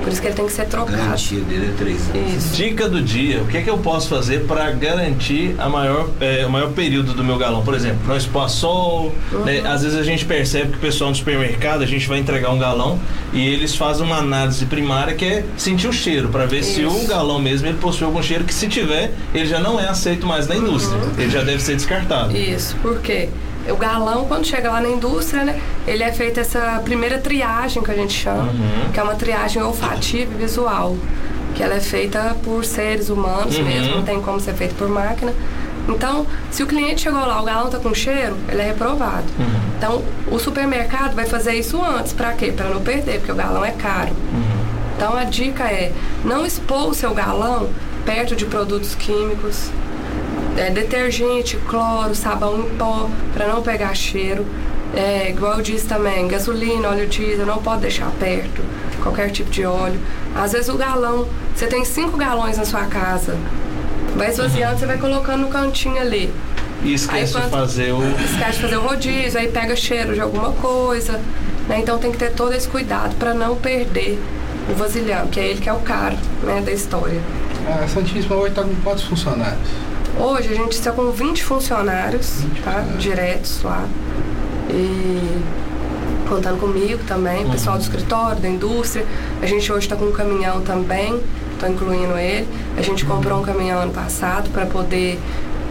[0.04, 0.98] Por isso que ele tem que ser A trocado.
[0.98, 2.34] garantia dele é três anos.
[2.46, 2.56] Isso.
[2.56, 6.46] Dica do dia, o que é que eu posso fazer para garantir a maior, é,
[6.46, 7.64] o maior período do meu galão?
[7.64, 9.14] Por exemplo, não expor a sol,
[9.46, 9.62] né?
[9.62, 9.72] Uhum.
[9.72, 12.60] às vezes a gente percebe que o pessoal no supermercado, a gente vai entregar um
[12.60, 13.00] galão
[13.34, 16.90] e eles fazem uma análise primária que é sentir o cheiro, para ver se Isso.
[17.04, 20.26] o galão mesmo ele possui algum cheiro que se tiver, ele já não é aceito
[20.28, 21.12] mais na indústria, Uhum.
[21.18, 22.36] ele já deve ser descartado.
[22.36, 23.30] Isso, porque
[23.72, 27.92] o galão, quando chega lá na indústria, né, ele é feita essa primeira triagem que
[27.92, 28.92] a gente chama, Uhum.
[28.94, 30.96] que é uma triagem olfativa e visual,
[31.56, 33.64] que ela é feita por seres humanos Uhum.
[33.66, 35.34] mesmo, não tem como ser feita por máquina.
[35.88, 39.26] Então, se o cliente chegou lá, o galão tá com cheiro, ele é reprovado.
[39.38, 39.46] Uhum.
[39.78, 42.52] Então, o supermercado vai fazer isso antes, para quê?
[42.52, 44.12] Para não perder, porque o galão é caro.
[44.98, 45.92] Então, a dica é
[46.24, 47.70] não expor o seu galão
[48.06, 49.70] perto de produtos químicos,
[50.58, 54.46] é, detergente, cloro, sabão em pó, para não pegar cheiro.
[54.96, 58.62] É, igual eu disse também, gasolina, óleo diesel, não pode deixar perto,
[59.04, 60.00] qualquer tipo de óleo.
[60.36, 63.36] Às vezes o galão, você tem cinco galões na sua casa,
[64.16, 66.34] vai esvaziando, você vai colocando no cantinho ali.
[66.84, 68.04] E esquece Aí de quando- fazer o.
[68.04, 71.20] Esquece de fazer o rodízio, aí pega cheiro de alguma coisa.
[71.68, 71.80] Né?
[71.80, 74.22] Então tem que ter todo esse cuidado para não perder
[74.70, 77.20] o vasilhão, que é ele que é o caro né, da história.
[77.84, 79.58] A Santíssima hoje está com quantos funcionários?
[80.18, 82.72] Hoje a gente está com 20 funcionários, 20 tá?
[82.72, 83.04] funcionários.
[83.04, 83.86] Diretos lá.
[84.70, 85.42] E
[86.30, 89.06] contando comigo também, o pessoal do escritório, da indústria.
[89.42, 91.22] A gente hoje está com um caminhão também,
[91.60, 92.48] tô incluindo ele.
[92.78, 95.20] A gente comprou um caminhão ano passado para poder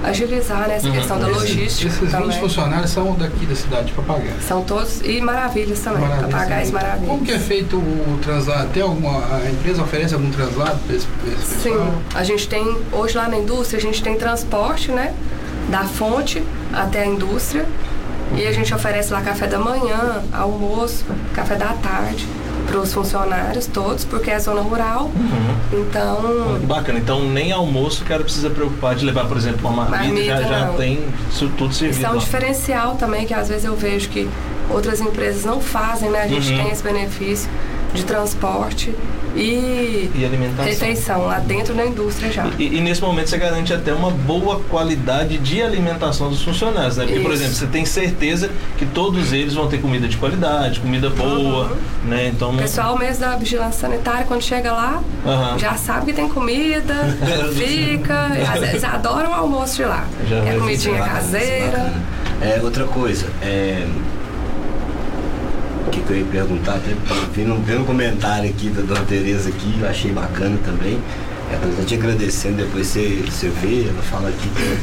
[0.05, 2.41] agilizar né, essa questão da logística Esses 20 também.
[2.41, 4.35] funcionários são daqui da cidade para pagar.
[4.47, 6.73] São todos e maravilhas também, para Maravilha, pagar as sim.
[6.73, 7.09] maravilhas.
[7.09, 8.69] Como que é feito o translado?
[8.71, 9.19] Tem alguma.
[9.37, 11.95] A empresa oferece algum translado para esse, pra esse Sim, pessoal?
[12.15, 15.15] a gente tem, hoje lá na indústria, a gente tem transporte, né?
[15.71, 16.43] Da fonte
[16.73, 17.67] até a indústria.
[18.37, 22.27] E a gente oferece lá café da manhã, almoço, café da tarde
[22.67, 25.11] para os funcionários todos, porque é zona rural.
[25.73, 26.99] Então, Muito bacana.
[26.99, 30.49] Então nem almoço o cara precisa preocupar de levar, por exemplo, uma marmita, já, Marmita,
[30.59, 30.75] já não.
[30.77, 31.99] tem isso tudo servido.
[31.99, 32.19] isso é um lá.
[32.21, 34.29] diferencial também, que às vezes eu vejo que
[34.71, 36.23] outras empresas não fazem, né?
[36.23, 36.57] A gente Uhum.
[36.63, 37.51] tem esse benefício
[37.95, 38.93] de transporte
[39.37, 40.65] e, E alimentação.
[40.65, 42.47] refeição lá dentro da indústria já.
[42.59, 47.05] E, e nesse momento você garante até uma boa qualidade de alimentação dos funcionários, né?
[47.07, 47.43] Porque, por Isso.
[47.43, 52.29] exemplo, você tem certeza que todos eles vão ter comida de qualidade, comida boa, né?
[52.29, 55.59] Então O pessoal mesmo da vigilância sanitária, quando chega lá, Aham.
[55.59, 56.95] já sabe que tem comida,
[57.55, 58.31] fica.
[58.57, 60.05] e vezes adoram o almoço de lá.
[60.29, 61.67] Já é comidinha Bacana, caseira.
[61.79, 62.03] bacana.
[62.41, 63.87] É, outra coisa, é.
[65.87, 66.75] O que, que eu ia perguntar?
[66.77, 66.91] Até
[67.35, 70.99] vendo, vendo um comentário aqui da Dona Tereza aqui, eu achei bacana também.
[71.53, 74.79] É, tô até te agradecendo, depois você, você vê, ela fala aqui que.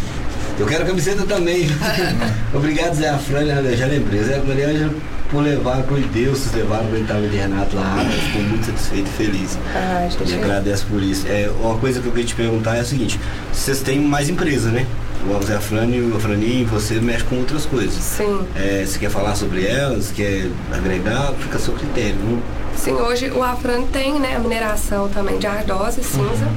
[0.59, 1.67] Eu quero camiseta também.
[2.53, 4.23] Obrigado, Zé Afrani, eu já lembrei.
[4.23, 4.91] Zé Maria
[5.31, 9.11] por levar de Deus, vocês levaram o estava internado lá, ela ficou muito satisfeito e
[9.11, 9.57] feliz.
[9.73, 10.43] Ah, E gente.
[10.43, 11.25] agradeço por isso.
[11.25, 13.17] É, uma coisa que eu queria te perguntar é a seguinte:
[13.51, 14.85] vocês têm mais empresa, né?
[15.29, 17.93] O Zé Afrani, o Afrani, você mexe com outras coisas.
[17.93, 18.41] Sim.
[18.55, 22.15] É, você quer falar sobre elas, quer agregar, fica a seu critério.
[22.15, 22.41] Não?
[22.75, 26.47] Sim, hoje o Afran tem né, a mineração também de ardose cinza,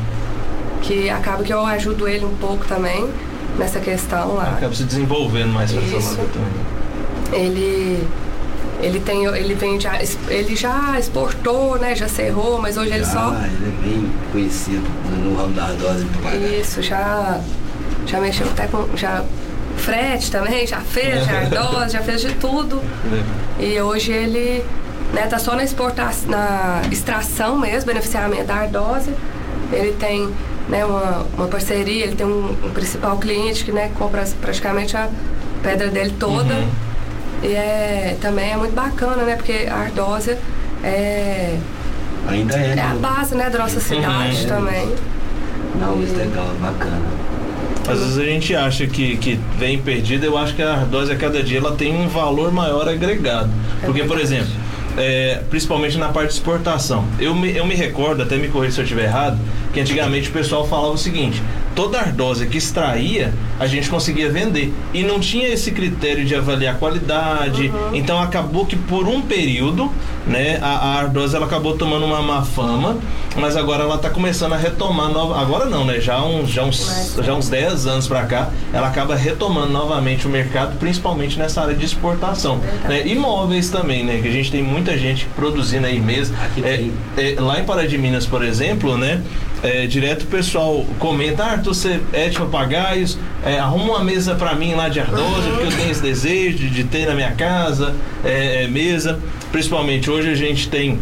[0.83, 3.09] que acaba que eu ajudo ele um pouco também
[3.59, 4.55] nessa questão lá.
[4.57, 7.45] Acaba se desenvolvendo mais pra essa lado também.
[7.45, 8.07] Ele
[8.83, 13.31] ele tem ele vende a- ele já exportou, né, já cerrou, mas hoje ele só
[13.35, 14.83] Ah, ele é bem conhecido
[15.23, 16.61] no ramo da ardose do.
[16.61, 17.41] Isso, já,
[18.07, 18.89] já mexeu até com.
[18.97, 19.25] Já,
[19.77, 22.81] frete também, já fez, já ardose, já fez de tudo.
[23.59, 24.65] E hoje ele
[25.13, 29.11] né, tá só na exportação, na extração mesmo, beneficiamento da ardose.
[29.73, 30.31] Ele tem
[30.69, 35.09] né, uma, uma parceria, ele tem um, um principal cliente que né, compra praticamente a
[35.63, 36.55] pedra dele toda.
[36.55, 36.69] Uhum.
[37.43, 39.37] E é, também é muito bacana, né?
[39.37, 40.37] Porque a ardose
[40.83, 41.59] é,
[42.29, 44.49] Ainda é, é a base né, da nossa cidade Uhum.
[44.49, 44.95] também.
[45.79, 47.03] Não, isso é legal, bacana.
[47.87, 51.17] Às vezes a gente acha que, que vem perdida, eu acho que a ardose a
[51.17, 53.51] cada dia ela tem um valor maior agregado.
[53.85, 54.51] Porque, por exemplo,
[54.97, 58.81] é, principalmente na parte de exportação, eu me, eu me recordo, até me corrija se
[58.81, 59.39] eu estiver errado,
[59.75, 61.43] que antigamente o pessoal falava o seguinte:
[61.75, 64.73] toda ardose que extraía, a gente conseguia vender.
[64.95, 67.71] E não tinha esse critério de avaliar a qualidade.
[67.93, 69.91] Então acabou que por um período,
[70.27, 72.97] né, a, a ardose ela acabou tomando uma má fama,
[73.37, 75.41] mas agora ela está começando a retomar nova.
[75.41, 76.01] Agora não, né?
[76.01, 80.27] Já uns, já uns, Mas- já uns 10 anos para cá, ela acaba retomando novamente
[80.27, 82.61] o mercado, principalmente nessa área de exportação.
[82.89, 83.07] Né?
[83.09, 84.21] Imóveis também, né?
[84.23, 86.37] Que a gente tem muita gente produzindo aí mesmo.
[86.41, 89.21] Aqui É, é, lá em Pará de Minas, por exemplo, né?
[89.65, 94.35] É, direto o pessoal comenta, ah, Arthur, você é de papagaios, é, arruma uma mesa
[94.35, 97.33] pra mim lá de ardose, porque eu tenho esse desejo de, de ter na minha
[97.33, 99.19] casa, é, é, mesa.
[99.51, 100.99] Principalmente hoje a gente tem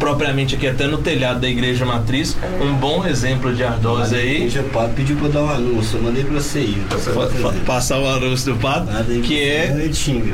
[0.00, 4.48] propriamente aqui até no telhado da igreja matriz, um bom exemplo de ardose aí.
[4.48, 6.82] Já pode pediu pra eu dar um anúncio, eu mandei pra você ir.
[6.88, 7.60] Fazer.
[7.64, 9.88] passar o anúncio do aí, que é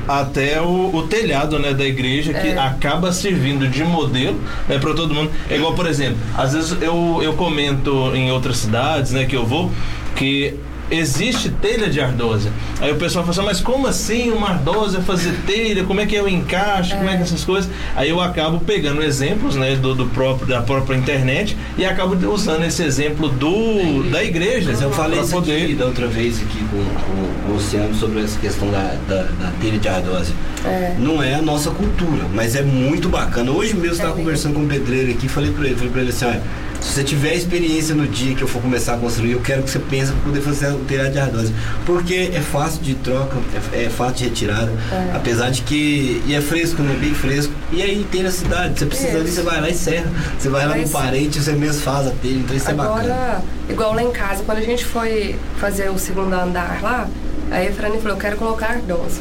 [0.09, 5.13] até o, o telhado né, da igreja que acaba servindo de modelo né, para todo
[5.13, 5.31] mundo.
[5.51, 9.45] É igual, por exemplo, às vezes eu, eu comento em outras cidades né, que eu
[9.45, 9.71] vou
[10.15, 10.55] que
[10.91, 12.53] existe telha de ardósia.
[12.81, 15.85] Aí o pessoal fala assim, mas como assim uma ardósia fazer telha?
[15.85, 16.95] Como é que é o encaixe?
[16.95, 17.71] Como é que essas coisas?
[17.95, 22.65] Aí eu acabo pegando exemplos né, do, do próprio, da própria internet e acabo usando
[22.65, 24.71] esse exemplo do, da igreja.
[24.71, 28.23] Mas eu falei isso aqui da outra vez aqui com, com, com o Luciano sobre
[28.23, 30.33] essa questão da, da, da telha de ardose.
[30.65, 30.97] É.
[30.99, 33.51] Não é a nossa cultura, mas é muito bacana.
[33.51, 36.01] Hoje mesmo eu estava É conversando com um pedreiro aqui, falei para ele, falei para
[36.03, 36.43] ele assim, olha,
[36.81, 39.71] se você tiver experiência no dia que eu for começar a construir, eu quero que
[39.71, 41.55] você pense para poder fazer o telhado de ardose.
[41.85, 43.37] Porque é fácil de troca,
[43.73, 44.73] é, é fácil de retirada,
[45.15, 46.97] apesar de que e é fresco, né?
[47.01, 47.53] Bem fresco.
[47.73, 50.11] E aí tem na cidade, você precisa ali, você vai lá e serra.
[50.39, 53.01] Você vai lá no parente, você mesmo faz a telha, então isso é bacana.
[53.03, 57.09] Agora, igual lá em casa, quando a gente foi fazer o segundo andar lá,
[57.51, 59.21] aí a Frane falou, eu quero colocar ardose.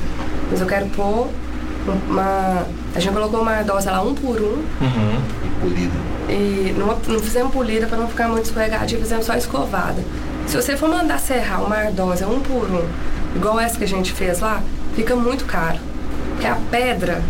[0.49, 1.29] Mas eu quero pôr
[2.09, 2.65] uma.
[2.95, 5.21] A gente colocou uma ardose lá um por um Uhum.
[5.43, 6.14] E polido.
[6.29, 10.01] E não, não fizemos polida para não ficar muito escorregadia, fizemos só escovada.
[10.47, 12.85] Se você for mandar serrar uma ardose um por um,
[13.35, 14.61] igual essa que a gente fez lá,
[14.95, 15.79] fica muito caro.
[16.31, 17.21] Porque a pedra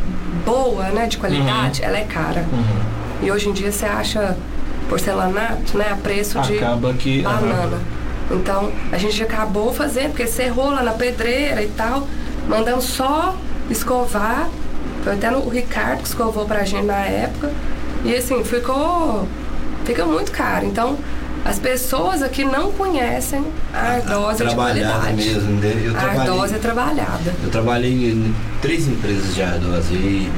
[0.45, 2.45] boa, né, de qualidade, ela é cara.
[3.21, 4.35] E hoje em dia você acha
[4.89, 5.87] porcelanato, né?
[5.91, 7.79] A preço de Acaba que- banana.
[8.31, 12.07] Então, a gente acabou fazendo, porque cerrou lá na pedreira e tal,
[12.47, 13.35] mandando só
[13.69, 14.49] escovar.
[15.03, 17.51] Foi até no, o Ricardo que escovou pra gente na época.
[18.05, 19.27] E assim, ficou.
[19.83, 20.65] Fica muito caro.
[20.65, 20.97] Então,
[21.43, 23.43] as pessoas aqui não conhecem
[23.73, 25.29] a ardósia de Trabalhada qualidade.
[25.29, 25.81] mesmo, né?
[25.85, 27.35] Eu a ardósia é trabalhada.
[27.43, 30.31] Eu trabalhei em três empresas de ardósia e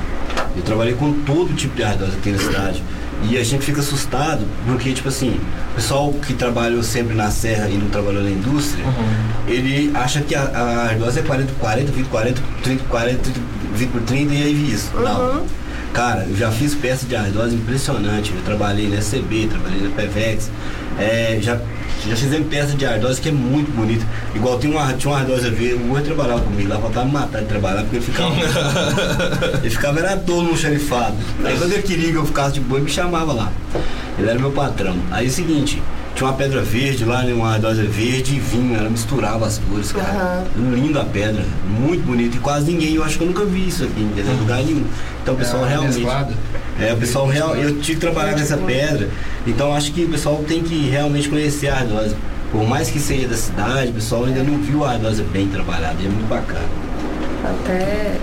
[0.56, 2.84] eu trabalhei com todo tipo de ardósia aqui na cidade.
[3.24, 5.40] E a gente fica assustado porque, tipo assim,
[5.72, 8.86] o pessoal que trabalhou sempre na serra e não trabalhou na indústria,
[9.48, 12.90] ele acha que a, a ardósia é 40 por 40, 20 por 40, 30 por
[12.90, 13.40] 40, 30,
[13.74, 14.92] 20 por 30 e aí isso.
[14.96, 15.44] Não.
[15.98, 18.32] Cara, eu já fiz peça de ardósia impressionante.
[18.32, 20.52] Eu trabalhei na SCB, trabalhei na PVX.
[21.00, 21.60] É, já,
[22.08, 24.06] já fizemos peça de ardósia que é muito bonita.
[24.36, 27.42] Igual tinha uma, tinha uma ardósia verde, o Rui trabalhava comigo lá, faltava me matar
[27.42, 28.36] de trabalhar, porque ele ficava.
[29.60, 31.16] ele ficava era todo no xerifado.
[31.44, 33.52] Aí quando ele queria que eu ficasse de boa, ele me chamava lá.
[34.20, 34.96] Ele era meu patrão.
[35.10, 35.82] Aí é o seguinte,
[36.18, 39.92] tinha uma pedra verde lá, né, uma ardósia verde e vinho, ela misturava as cores,
[39.92, 40.44] cara.
[40.56, 41.46] Linda a pedra,
[41.80, 42.36] muito bonita.
[42.36, 44.34] E quase ninguém, eu acho que eu nunca vi isso aqui, entendeu?
[44.34, 44.84] Em lugar nenhum.
[45.22, 46.08] Então o pessoal É, realmente.
[46.80, 49.10] É, o pessoal real, eu tive que trabalhar nessa pedra,
[49.46, 52.18] então acho que o pessoal tem que realmente conhecer a ardósia.
[52.52, 55.98] Por mais que seja da cidade, o pessoal ainda não viu a ardósia bem trabalhada,
[56.00, 56.66] e é muito bacana.
[57.44, 58.18] Até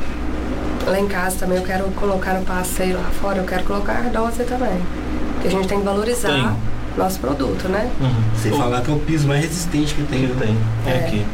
[0.85, 4.45] lá em casa também eu quero colocar no passeio lá fora, eu quero colocar ardósia
[4.45, 4.81] também.
[5.35, 6.74] Porque a gente tem que valorizar Tem.
[6.97, 7.91] Nosso produto, né?
[8.41, 10.27] Sem O- falar que é o piso mais resistente que tem.
[10.27, 10.37] Que né?
[10.41, 10.93] tem.
[10.93, 11.07] É É.
[11.07, 11.27] aqui.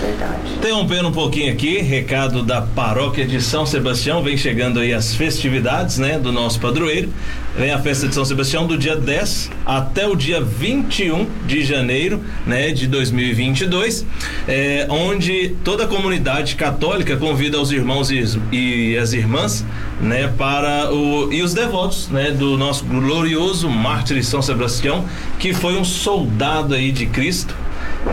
[0.00, 0.54] Verdade.
[0.56, 5.98] Interrompendo um pouquinho aqui, recado da paróquia de São Sebastião, vem chegando aí as festividades,
[5.98, 7.08] né, do nosso padroeiro.
[7.56, 12.22] Vem a festa de São Sebastião do dia 10 até o dia 21 de janeiro,
[12.46, 14.06] né, de 2022,
[14.46, 18.22] é, onde toda a comunidade católica convida os irmãos e,
[18.52, 19.64] e as irmãs,
[20.00, 25.04] né, para o e os devotos, né, do nosso glorioso mártir São Sebastião,
[25.38, 27.54] que foi um soldado aí de Cristo.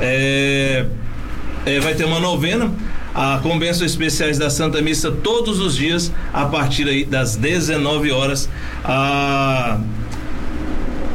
[0.02, 0.86] É,
[1.66, 2.72] é, vai ter uma novena
[3.14, 8.50] a, com bênçãos especiais da Santa Missa todos os dias a partir das 19 horas.
[8.84, 9.80] A,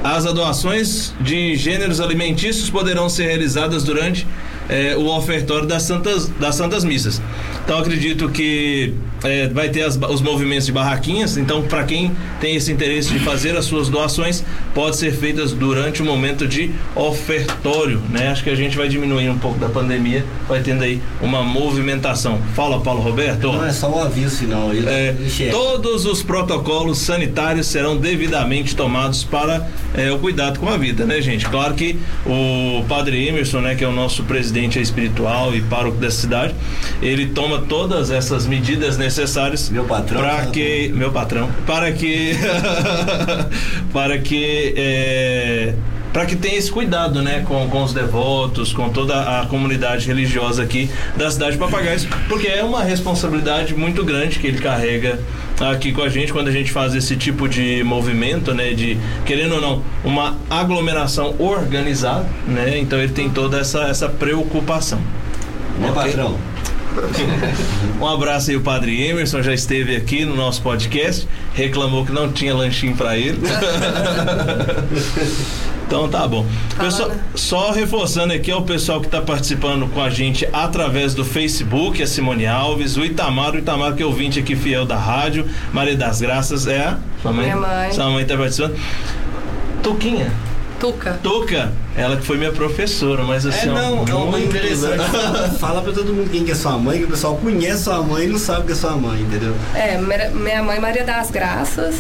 [0.03, 4.27] as doações de gêneros alimentícios poderão ser realizadas durante
[4.71, 7.21] eh, o ofertório das santas, das santas missas.
[7.65, 8.95] Então acredito que
[9.25, 11.37] eh, vai ter as os movimentos de barraquinhas.
[11.37, 14.45] Então, para quem tem esse interesse de fazer as suas doações,
[14.75, 18.29] pode ser feitas durante o momento de ofertório, né?
[18.29, 22.41] Acho que a gente vai diminuir um pouco da pandemia, vai tendo aí uma movimentação.
[22.55, 23.53] Fala, Paulo Roberto.
[23.53, 24.71] Não é só o aviso final.
[24.73, 25.53] É, ele chega.
[25.53, 31.21] todos os protocolos sanitários serão devidamente tomados para é, o cuidado com a vida, né,
[31.21, 31.47] gente?
[31.49, 36.21] Claro que o padre Emerson, né, que é o nosso presidente espiritual e pároco dessa
[36.21, 36.55] cidade,
[37.03, 39.10] ele toma todas essas medidas necessárias
[39.71, 42.33] Meu patrão, para que meu patrão, para que
[43.93, 45.75] para que é,
[46.13, 50.63] para que tenha esse cuidado, né, com, com os devotos, com toda a comunidade religiosa
[50.63, 55.21] aqui da cidade de Papagaios, porque é uma responsabilidade muito grande que ele carrega
[55.61, 59.57] aqui com a gente quando a gente faz esse tipo de movimento, né, de querendo
[59.57, 62.79] ou não, uma aglomeração organizada, né?
[62.79, 64.99] Então ele tem toda essa essa preocupação.
[65.79, 65.95] Né, Ok?
[65.95, 66.37] patrão?
[68.01, 72.33] Um abraço aí, o Padre Emerson já esteve aqui no nosso podcast, reclamou que não
[72.33, 73.39] tinha lanchinho pra ele.
[75.87, 76.47] então tá bom.
[76.79, 81.25] Pessoal, só reforçando aqui, é o pessoal que está participando com a gente através do
[81.25, 85.47] Facebook, a Simone Alves, o Itamar, o Itamar que é ouvinte aqui fiel da rádio,
[85.73, 87.45] Maria das Graças, é a sua mãe?
[87.45, 87.93] Minha mãe.
[87.93, 88.79] Sua mãe tá participando.
[89.83, 90.33] Tuquinha,
[90.81, 91.19] Tuca.
[91.23, 95.03] Tuca, ela que foi minha professora, mas É, assim, ó, não, é uma mãe interessante.
[95.61, 98.25] Fala, pra todo mundo quem que é sua mãe, que o pessoal conhece sua mãe
[98.25, 99.55] e não sabe que é sua mãe, entendeu?
[99.75, 99.99] É,
[100.33, 101.97] minha mãe Maria das Graças,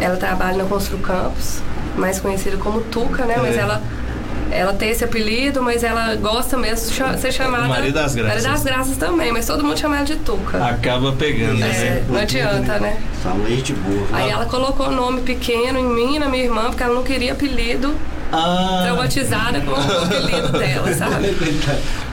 [0.00, 1.60] ela trabalha na Constru Campos,
[1.96, 3.36] mais conhecida como Tuca, né?
[3.38, 3.60] Mas É.
[3.60, 3.82] ela,
[4.50, 7.66] ela tem esse apelido, mas ela gosta mesmo de ser chamada.
[7.68, 8.34] Maria das Graças.
[8.42, 10.64] Maria das Graças também, mas todo mundo chama ela de Tuca.
[10.64, 12.04] Acaba pegando, É, né?
[12.08, 12.96] não adianta, né?
[13.44, 14.06] É gente boa.
[14.12, 17.02] Aí ela colocou o nome pequeno em mim e na minha irmã, porque ela não
[17.02, 17.94] queria apelido,
[18.32, 21.34] Ah, traumatizada com o apelido dela, sabe?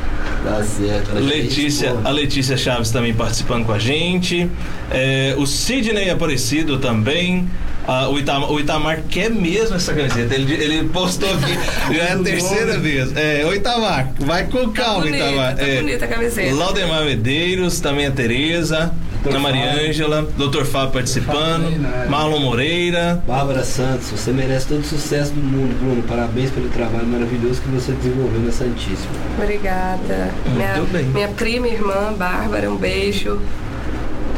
[0.44, 1.12] Tá certo.
[1.12, 4.50] ela é Letícia, a Letícia Chaves também participando com a gente.
[4.92, 7.50] É, o Sidney Aparecido também.
[7.88, 10.34] Ah, o, Itamar, o Itamar quer mesmo essa camiseta.
[10.34, 11.54] Ele, ele postou aqui.
[11.94, 13.16] já é a terceira vez.
[13.16, 15.56] É, o Itamar, vai com calma, bonita, Itamar.
[15.56, 16.56] tá é, bonita a camiseta.
[16.56, 18.94] Laudemar Medeiros, também a Tereza,
[19.26, 20.66] a Mariângela, Dr.
[20.66, 22.08] Fábio participando, Fábio, né?
[22.10, 23.24] Marlon Moreira.
[23.28, 26.04] Bárbara Santos, você merece todo o sucesso do mundo, Bruno.
[26.04, 29.12] Parabéns pelo trabalho maravilhoso que você desenvolveu na Santíssima.
[29.38, 30.32] Obrigada.
[30.56, 31.06] Minha, bem.
[31.06, 33.40] minha prima e irmã, Bárbara, um beijo.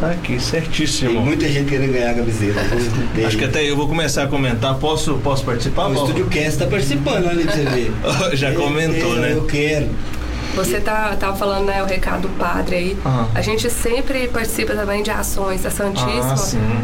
[0.06, 1.10] Tá aqui, certíssimo.
[1.14, 2.60] Tem muita gente querendo ganhar a camiseta.
[3.26, 4.76] Acho que até eu vou começar a comentar.
[4.76, 5.88] Posso, posso participar?
[5.88, 6.08] O Paulo?
[6.10, 7.92] Estúdio Cast tá participando ali pra você ver.
[8.38, 9.34] Já comentou, É, né?
[9.34, 9.90] Eu quero.
[10.56, 12.98] Você tá, tava falando, né, o recado do padre aí.
[13.04, 13.28] Aham.
[13.34, 16.36] A gente sempre participa também de ações da Santíssima,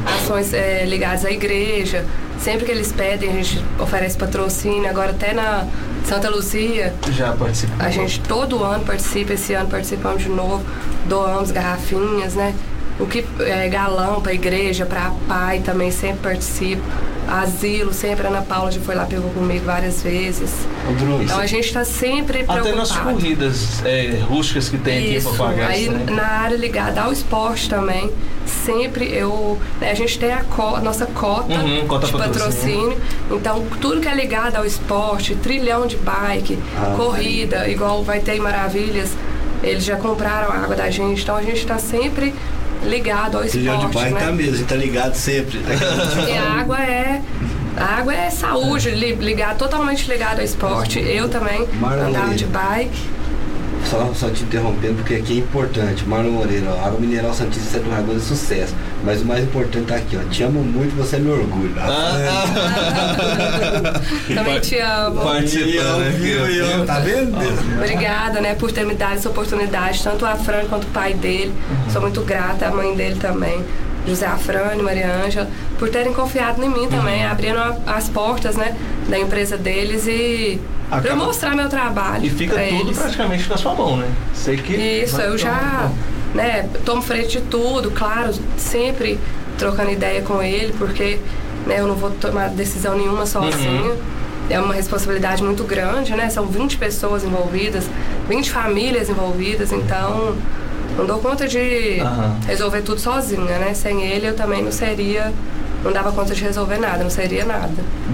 [0.05, 2.03] Ah, ações é, ligadas à igreja.
[2.39, 4.89] Sempre que eles pedem, a gente oferece patrocínio.
[4.89, 5.67] Agora até na
[6.05, 7.75] Santa Luzia, Já participou.
[7.85, 10.63] a gente todo ano participa, esse ano participamos de novo,
[11.07, 12.53] doamos garrafinhas, né?
[12.99, 16.81] O que é galão para igreja, para pai também sempre participo.
[17.27, 20.51] Asilo, sempre a Ana Paula já foi lá, pegou comigo várias vezes.
[20.99, 22.67] Bruno, Então a gente está sempre preocupado.
[22.67, 25.29] Até nas corridas é, rústicas que tem aqui em Isso.
[25.29, 25.67] Papagaio.
[25.69, 26.05] Aí né?
[26.13, 28.11] na área ligada ao esporte também,
[28.45, 29.57] sempre eu.
[29.79, 32.43] né, a gente tem a co- nossa cota, Uhum, cota de patrocínio.
[32.89, 32.97] patrocínio.
[33.31, 38.35] Então, tudo que é ligado ao esporte, trilhão de bike, Ah, corrida, igual vai ter
[38.35, 39.11] em Maravilhas,
[39.63, 42.33] eles já compraram a água da gente, então a gente está sempre
[42.85, 44.03] ligado ao Trilhão de esporte.
[44.09, 44.25] bike né?
[44.25, 45.59] tá mesmo, tá ligado sempre.
[46.15, 47.21] Porque a água é.
[47.77, 50.99] A água é saúde, li- ligado, totalmente ligado ao esporte.
[50.99, 53.09] Eu também Marlon andava de bike.
[53.89, 56.05] Só, só te interrompendo, porque aqui é importante.
[56.07, 58.73] Marlon Moreira, ó, água mineral Santista Centro Lagoa é sucesso.
[59.03, 60.29] Mas o mais importante tá aqui, ó.
[60.29, 61.73] Te amo muito, você é meu orgulho.
[61.77, 63.99] Ah,
[64.33, 65.21] Também te amo.
[66.43, 67.35] Aí, ó, Tá vendo?
[67.77, 71.53] Obrigada, né, por ter me dado essa oportunidade, tanto a Fran quanto o pai dele.
[71.91, 73.63] Sou muito grata, a mãe dele também,
[74.07, 75.47] José Afrânio, Maria Ângela,
[75.77, 78.75] por terem confiado em mim também, abrindo a- as portas, né,
[79.07, 82.25] da empresa deles e Acaba- mostrar meu trabalho.
[82.25, 82.97] E fica tudo eles.
[82.97, 84.07] praticamente na sua mão, né?
[84.33, 84.73] Sei que.
[84.73, 85.89] Isso, eu já,
[86.33, 89.19] né, tomo frente de tudo, claro, sempre
[89.57, 91.19] trocando ideia com ele, porque,
[91.67, 93.95] né, eu não vou tomar decisão nenhuma sozinha.
[94.49, 96.29] É uma responsabilidade muito grande, né?
[96.29, 97.85] São 20 pessoas envolvidas,
[98.27, 100.35] 20 famílias envolvidas, então
[100.97, 102.37] não dou conta de Aham.
[102.45, 103.73] resolver tudo sozinha, né?
[103.73, 105.31] Sem ele eu também não seria,
[105.83, 107.71] não dava conta de resolver nada, não seria nada.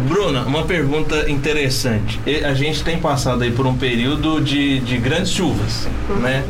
[0.08, 2.20] Bruna, uma pergunta interessante.
[2.46, 5.88] A gente tem passado aí por um período de, de grandes chuvas,
[6.22, 6.44] né?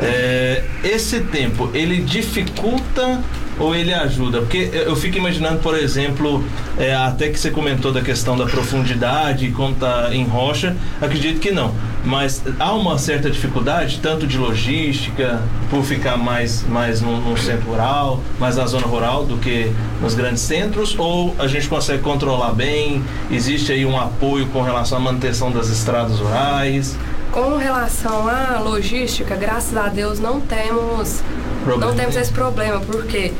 [0.00, 3.20] É, esse tempo, ele dificulta
[3.58, 4.40] ou ele ajuda?
[4.40, 6.44] Porque eu eu fico imaginando, por exemplo,
[6.78, 11.50] é, até que você comentou da questão da profundidade, como tá em rocha, acredito que
[11.50, 11.74] não.
[12.04, 15.40] Mas há uma certa dificuldade, tanto de logística,
[15.70, 20.14] por ficar mais, mais no, no centro rural, mais na zona rural do que nos
[20.14, 23.04] grandes centros, ou a gente consegue controlar bem?
[23.30, 26.96] Existe aí um apoio com relação à manutenção das estradas rurais?
[27.30, 31.22] Com relação à logística, graças a Deus não temos
[31.64, 31.86] Problema.
[31.86, 33.32] não temos esse problema, porque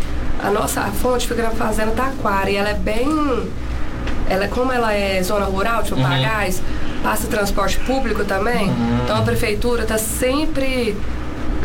[0.42, 3.06] a nossa a fonte fica na fazenda Taquara e ela é bem
[4.28, 6.62] ela como ela é zona rural de Papagais,
[7.02, 8.70] passa transporte público também,
[9.04, 10.96] então a prefeitura está sempre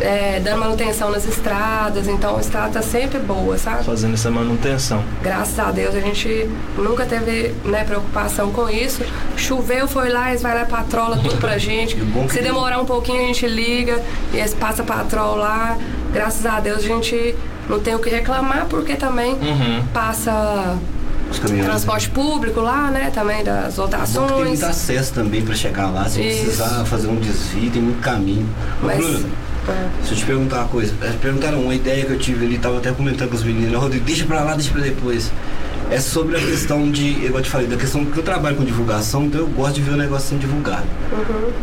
[0.00, 3.84] é, dando manutenção nas estradas, então a estrada está sempre boa, sabe?
[3.84, 5.02] Fazendo essa manutenção.
[5.22, 9.02] Graças a Deus a gente nunca teve né, preocupação com isso.
[9.36, 11.96] Choveu, foi lá, eles vai lá patrola tudo pra gente.
[12.30, 14.00] Se demorar um pouquinho, a gente liga
[14.32, 15.76] e eles passam patrol lá.
[16.12, 17.34] Graças a Deus a gente
[17.68, 19.84] não tem o que reclamar, porque também Uhum.
[19.92, 20.78] passa
[21.30, 21.66] Os caminhões.
[21.66, 23.10] transporte público lá, né?
[23.14, 24.48] Também das que tem lotações.
[24.48, 26.08] muito acesso também pra chegar lá.
[26.08, 26.40] Se Isso.
[26.44, 28.48] precisar fazer um desvio, tem muito caminho.
[28.82, 29.28] Mas, Bruno,
[29.68, 29.88] é.
[29.98, 30.94] Deixa eu te perguntar uma coisa.
[31.02, 33.78] Eles perguntaram uma ideia que eu tive ali, tava até comentando com os meninos.
[33.78, 35.30] Rodrigo, deixa pra lá, deixa pra depois.
[35.90, 39.24] É sobre a questão de, eu te falei, da questão que eu trabalho com divulgação,
[39.24, 40.84] então eu gosto de ver o negócio sendo divulgado.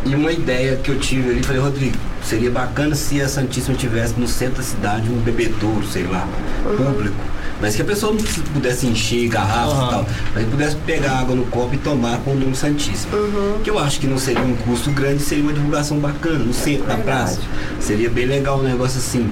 [0.04, 4.20] E uma ideia que eu tive ali, falei, Rodrigo, seria bacana se a Santíssima tivesse
[4.20, 6.28] no centro da cidade um bebedouro, sei lá,
[6.64, 7.16] público.
[7.62, 8.20] Mas que a pessoa não
[8.54, 9.88] pudesse encher garrafas Aham.
[9.88, 13.14] e tal, mas pudesse pegar água no copo e tomar com o nome Santíssimo.
[13.64, 16.86] Que eu acho que não seria um custo grande, seria uma divulgação bacana, no centro,
[16.88, 17.06] na Verdade.
[17.06, 17.40] praça.
[17.80, 19.32] Seria bem legal um negócio assim.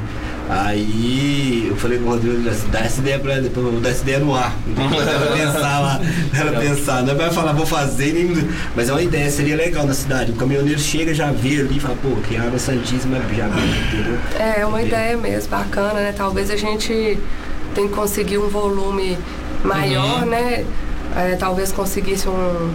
[0.50, 2.42] Aí eu falei com o Rodrigo,
[2.72, 4.54] dá essa ideia pra ela, depois eu vou dar essa ideia no ar.
[4.78, 6.02] ela pensar lá,
[6.38, 8.48] ela pensar, não vai falar, vou fazer, nem...
[8.76, 10.32] mas é uma ideia, seria legal na cidade.
[10.32, 14.18] O caminhoneiro chega, já vê ali e fala, pô, que água santíssima, já vê, entendeu?
[14.40, 16.14] É uma ideia mesmo, bacana, né?
[16.16, 17.18] Talvez a gente
[17.74, 19.18] tenha que conseguir um volume
[19.64, 20.30] maior, Uhum.
[20.30, 20.66] né?
[21.16, 22.74] É, talvez conseguisse um,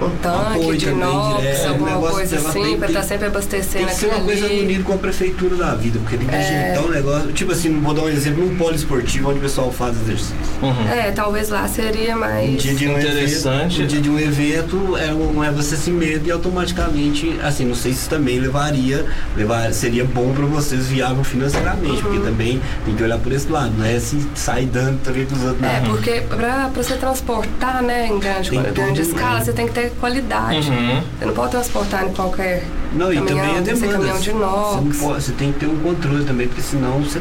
[0.00, 3.94] um tanque Apoio de inox, direto, alguma negócio coisa assim, tem- estar sempre abastecendo Tem
[3.94, 4.60] que ser uma coisa ali.
[4.60, 6.80] unida com a prefeitura da vida, porque tem que É.
[6.84, 7.32] um negócio.
[7.32, 10.34] Tipo assim, vou dar um exemplo, um polo esportivo onde o pessoal faz exercício.
[10.62, 10.88] Uhum.
[10.88, 12.50] É, talvez lá seria mais.
[12.50, 13.80] Um dia de um Interessante.
[13.80, 18.00] evento, um dia de um evento é um abastecimento e automaticamente, assim, não sei se
[18.00, 19.04] isso também levaria,
[19.36, 22.02] levar, seria bom para vocês viável financeiramente, Uhum.
[22.02, 25.42] porque também tem que olhar por esse lado, não é se sair dando também pros
[25.42, 25.62] outros.
[25.62, 29.44] É, porque pra, pra você transportar, né, em grande, grande escala, né?
[29.44, 30.70] você tem que ter qualidade.
[30.70, 31.02] Uhum.
[31.18, 33.92] Você não pode transportar em qualquer Não, e caminhão, também a ser demanda.
[33.92, 34.38] caminhão de Você, não
[34.82, 34.98] inox.
[34.98, 37.20] pode- você tem que ter um controle também, porque senão você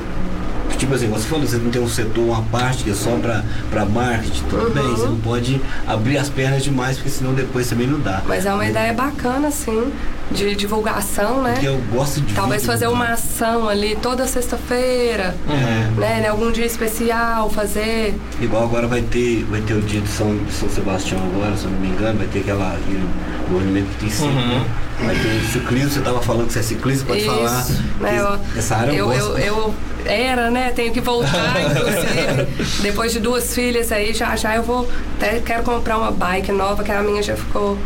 [0.80, 3.43] Tipo assim, você falou, você não tem um setor, uma parte que é só pra,
[3.69, 4.71] pra marketing, tudo Uhum.
[4.71, 8.21] bem, você não pode abrir as pernas demais, porque senão depois também não dá.
[8.25, 8.69] Mas é uma Né?
[8.69, 9.91] ideia bacana, assim,
[10.32, 11.51] de divulgação, né?
[11.53, 12.91] Porque eu gosto de Talvez vídeo, fazer né?
[12.93, 15.99] uma ação ali toda sexta-feira, É.
[15.99, 16.21] né?
[16.23, 18.15] Em algum dia especial, fazer.
[18.39, 21.71] Igual agora vai ter, vai ter o dia de São, São Sebastião agora, se eu
[21.71, 23.03] não me engano, vai ter aquela, aquele
[23.49, 24.59] movimento que tem sempre, Uhum.
[24.59, 24.65] né?
[25.01, 27.65] Vai ter ciclismo, você tava falando que você é ciclista, pode Isso, falar.
[28.01, 28.19] né?
[28.19, 29.38] Eu, Essa área eu, eu, gosto.
[29.39, 29.73] eu, eu
[30.05, 30.68] era, né?
[30.72, 32.82] Tenho que voltar, inclusive.
[32.82, 34.89] Depois de duas filhas aí, já já eu vou.
[35.17, 37.78] Até quero comprar uma bike nova, que a minha já ficou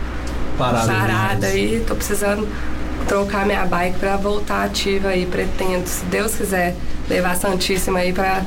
[0.58, 1.54] Parado parada demais.
[1.56, 1.84] aí.
[1.88, 2.48] Tô precisando
[3.08, 5.26] trocar minha bike pra voltar ativa aí.
[5.26, 6.76] Pretendo, se Deus quiser,
[7.10, 8.42] levar a Santíssima aí pra,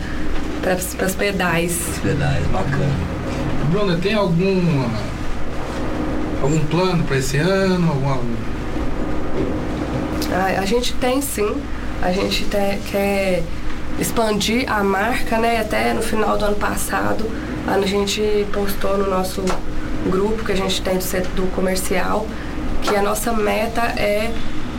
[0.63, 1.79] pra, pras pedais.
[2.03, 3.17] Verdade, bacana.
[3.71, 4.85] Bruna, tem algum
[6.43, 7.89] algum plano para esse ano?
[7.91, 8.21] Alguma,
[10.33, 11.55] A, a gente tem sim.
[12.03, 13.43] A gente te- quer
[13.99, 15.61] expandir a marca, né?
[15.61, 17.25] Até no final do ano passado,
[17.67, 19.43] a gente postou no nosso
[20.11, 22.27] grupo que a gente tem do setor do comercial
[22.83, 24.31] que a nossa meta é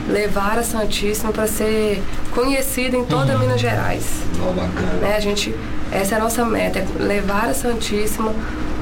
[0.09, 2.01] levar a Santíssima para ser
[2.33, 4.05] conhecida em toda Minas Gerais.
[4.41, 4.93] Ó, bacana.
[5.01, 5.15] né?
[5.15, 5.53] A gente,
[5.91, 8.33] essa é a nossa meta, é levar a Santíssima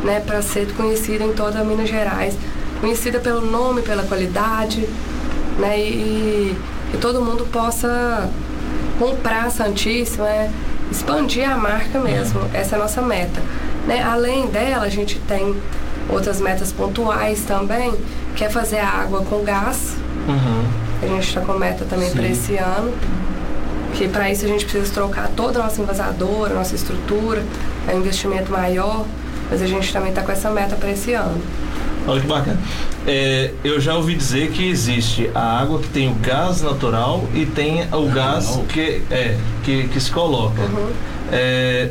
[0.04, 2.38] né, para ser conhecida em toda Minas Gerais,
[2.80, 4.88] conhecida pelo nome, pela qualidade,
[5.58, 5.80] né?
[5.80, 6.56] E
[6.92, 8.30] que todo mundo possa
[8.98, 10.50] comprar a Santíssima, é,
[10.92, 12.42] expandir a marca mesmo.
[12.54, 13.42] Essa é a nossa meta.
[13.88, 14.02] Né?
[14.04, 15.56] Além dela, a gente tem
[16.10, 17.94] outras metas pontuais também,
[18.36, 19.96] que é fazer a água com gás.
[20.28, 20.64] Uhum.
[21.02, 22.94] A gente está com meta também para esse ano.
[23.94, 27.44] Que para isso a gente precisa trocar toda a nossa envasadora, nossa estrutura,
[27.88, 29.06] é um investimento maior,
[29.50, 31.42] mas a gente também está com essa meta para esse ano.
[32.08, 32.60] Olha que bacana.
[33.08, 37.46] É, eu já ouvi dizer que existe a água que tem o gás natural e
[37.46, 40.62] tem o gás que, é, que, que se coloca.
[40.62, 40.90] Uhum.
[41.32, 41.90] É,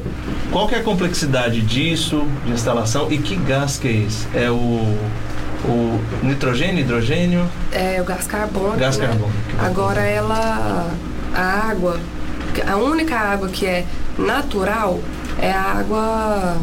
[0.52, 4.26] qual que é a complexidade disso, de instalação, e que gás que é esse?
[4.34, 4.96] É o,
[5.64, 7.44] o nitrogênio, hidrogênio?
[7.72, 8.78] É o gás carbônico.
[8.78, 9.06] Gás né?
[9.06, 9.38] carbônico.
[9.58, 10.90] Agora ela.
[11.34, 11.98] A água.
[12.68, 13.84] A única água que é
[14.16, 15.00] natural
[15.40, 16.56] é a água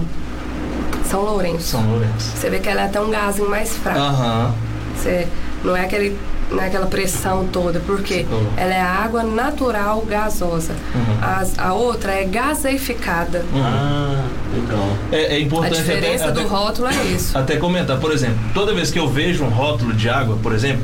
[1.12, 1.68] São Lourenço.
[1.68, 2.32] São Lourenço.
[2.36, 4.00] Você vê que ela é até um gásinho mais fraco.
[4.00, 4.54] Aham.
[4.96, 5.28] Você,
[5.64, 6.18] não é aquele
[6.50, 8.26] não é aquela pressão toda, porque
[8.58, 10.74] ela é água natural gasosa.
[10.94, 11.18] Uhum.
[11.22, 13.46] As- a outra é gaseificada.
[13.56, 14.88] Ah, legal.
[15.14, 17.38] É, é A importante diferença até, do até- rótulo é isso.
[17.38, 20.84] Até comentar, por exemplo, toda vez que eu vejo um rótulo de água, por exemplo,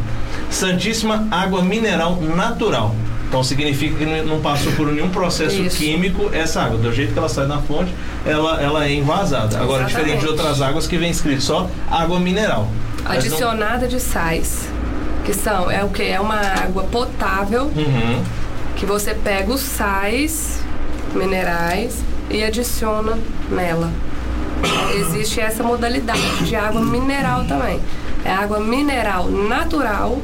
[0.50, 2.96] Santíssima Água Mineral Natural.
[3.28, 5.78] Então significa que não passou por nenhum processo Isso.
[5.78, 6.78] químico essa água.
[6.78, 7.94] Do jeito que ela sai na fonte,
[8.26, 9.58] ela, ela é envasada.
[9.60, 9.90] Agora, Exatamente.
[9.90, 12.68] diferente de outras águas que vem escrito só água mineral.
[13.04, 14.70] Mas não- Adicionada de sais.
[15.26, 16.04] Que são, é o que?
[16.04, 18.24] É uma água potável Uhum.
[18.78, 20.62] que você pega os sais
[21.14, 21.98] minerais
[22.30, 23.18] e adiciona
[23.52, 23.92] nela.
[24.96, 27.80] Existe essa modalidade de água mineral também.
[28.24, 30.18] É água mineral natural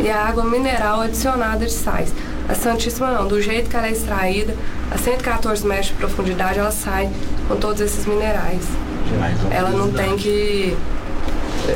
[0.00, 2.12] e a água mineral adicionada de sais.
[2.50, 4.54] A Santíssima não, do jeito que ela é extraída,
[4.90, 7.08] a 114 metros de profundidade, ela sai
[7.46, 8.62] com todos esses minerais.
[9.50, 10.76] Ela não tem que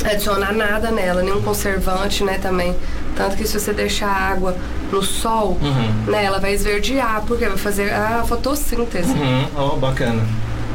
[0.05, 2.75] adicionar nada nela, nenhum conservante, né, também.
[3.17, 4.57] Tanto que se você deixar a água
[4.91, 6.11] no sol, Uhum.
[6.11, 9.13] né, ela vai esverdear, porque vai fazer a fotossíntese.
[9.13, 9.47] Uhum.
[9.57, 10.23] Ó, bacana.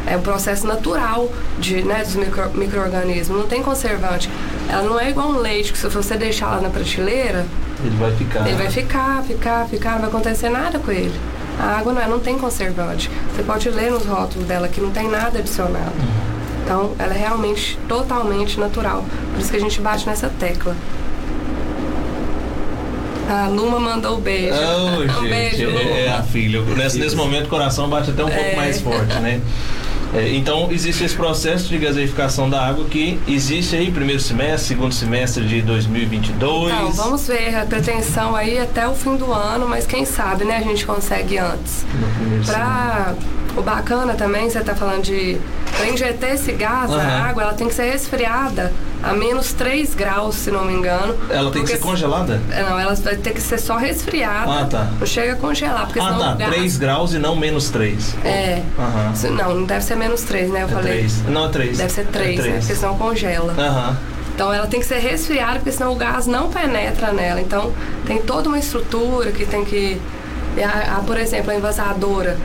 [0.07, 1.29] É um processo natural
[1.59, 4.29] de, né, dos micro- micro-organismos, não tem conservante.
[4.69, 7.45] Ela não é igual um leite, que se você deixar lá na prateleira,
[7.83, 8.47] Ele vai ficar.
[8.47, 11.13] ele vai ficar, ficar, ficar, não vai acontecer nada com ele.
[11.59, 13.09] A água não, é, não tem conservante.
[13.35, 15.91] Você pode ler nos rótulos dela que não tem nada adicionado.
[16.63, 19.03] Então, ela é realmente totalmente natural.
[19.33, 20.75] Por isso que a gente bate nessa tecla.
[23.29, 24.55] A Luma mandou o beijo.
[24.55, 26.19] Oh, um gente, beijo, é, é Luma.
[26.19, 26.61] a filha.
[26.61, 28.55] Nesse, nesse momento o coração bate até um pouco É.
[28.55, 29.39] mais forte, né?
[30.13, 34.93] É, então existe esse processo de gaseificação da água que existe aí primeiro semestre, segundo
[34.93, 36.73] semestre de 2022.
[36.73, 40.57] Então, vamos ver a pretensão aí até o fim do ano, mas quem sabe, né,
[40.57, 41.85] a gente consegue antes.
[42.45, 43.13] Pra
[43.55, 45.37] o bacana também, você tá falando de.
[45.79, 46.99] Pra injetar esse gás, Aham.
[47.01, 51.15] a água, ela tem que ser resfriada a menos 3 graus, se não me engano.
[51.29, 52.41] Ela tem que ser congelada?
[52.51, 54.51] É, Não, ela vai ter que ser só resfriada.
[54.51, 54.89] Ah, tá.
[54.99, 56.33] Não chega a congelar, porque Ah, senão tá.
[56.33, 56.51] o gás...
[56.51, 58.13] 3 graus e não menos 3.
[58.25, 58.61] É.
[59.15, 60.63] Se- Não, não deve ser menos 3, né?
[60.63, 60.93] Eu É falei.
[60.99, 61.23] 3.
[61.29, 61.77] Não, é 3.
[61.77, 62.57] Deve ser 3, é né?
[62.59, 63.53] Porque senão congela.
[63.57, 63.97] Aham.
[64.35, 67.39] Então ela tem que ser resfriada, porque senão o gás não penetra nela.
[67.41, 67.71] Então
[68.05, 69.99] tem toda uma estrutura que tem que.
[70.61, 72.37] a- a, por exemplo, a envasadora.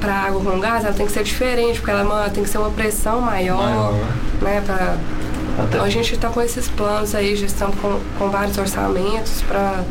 [0.00, 2.48] Para água com gás, ela tem que ser diferente, porque ela é uma- tem que
[2.48, 3.94] ser uma pressão maior, Maior.
[4.40, 4.62] né?
[4.64, 9.42] Pra, Até- então a gente está com esses planos aí, estamos com, com vários orçamentos
[9.42, 9.84] para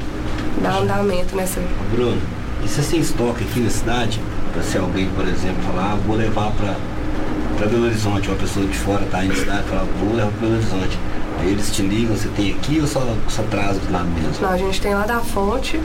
[0.63, 1.61] dar andamento nessa.
[1.91, 2.19] Bruno,
[2.63, 4.19] e você tem estoque aqui na cidade?
[4.51, 6.73] Pra se alguém, por exemplo, falar, ah, vou levar pra
[7.67, 10.97] Belo Horizonte, uma pessoa de fora tá em cidade, fala, vou levar pra Belo Horizonte.
[11.39, 14.33] Aí eles te ligam, você tem aqui ou só, só traz do lado mesmo?
[14.41, 15.79] Não, a gente tem lá da fonte,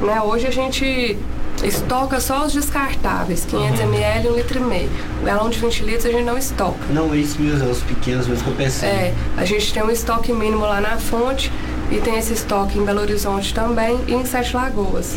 [0.00, 0.20] né?
[0.22, 1.18] Hoje a gente
[1.64, 4.90] estoca só os descartáveis, 500 ml e 1 litro e meio.
[5.20, 6.78] O galão de 20 litros a gente não estoca.
[6.90, 8.88] Não, é isso mesmo, é os pequenos mesmo que eu pensei.
[8.88, 11.50] É, a gente tem um estoque mínimo lá na fonte
[11.90, 15.16] e tem esse estoque em Belo Horizonte também e em Sete Lagoas.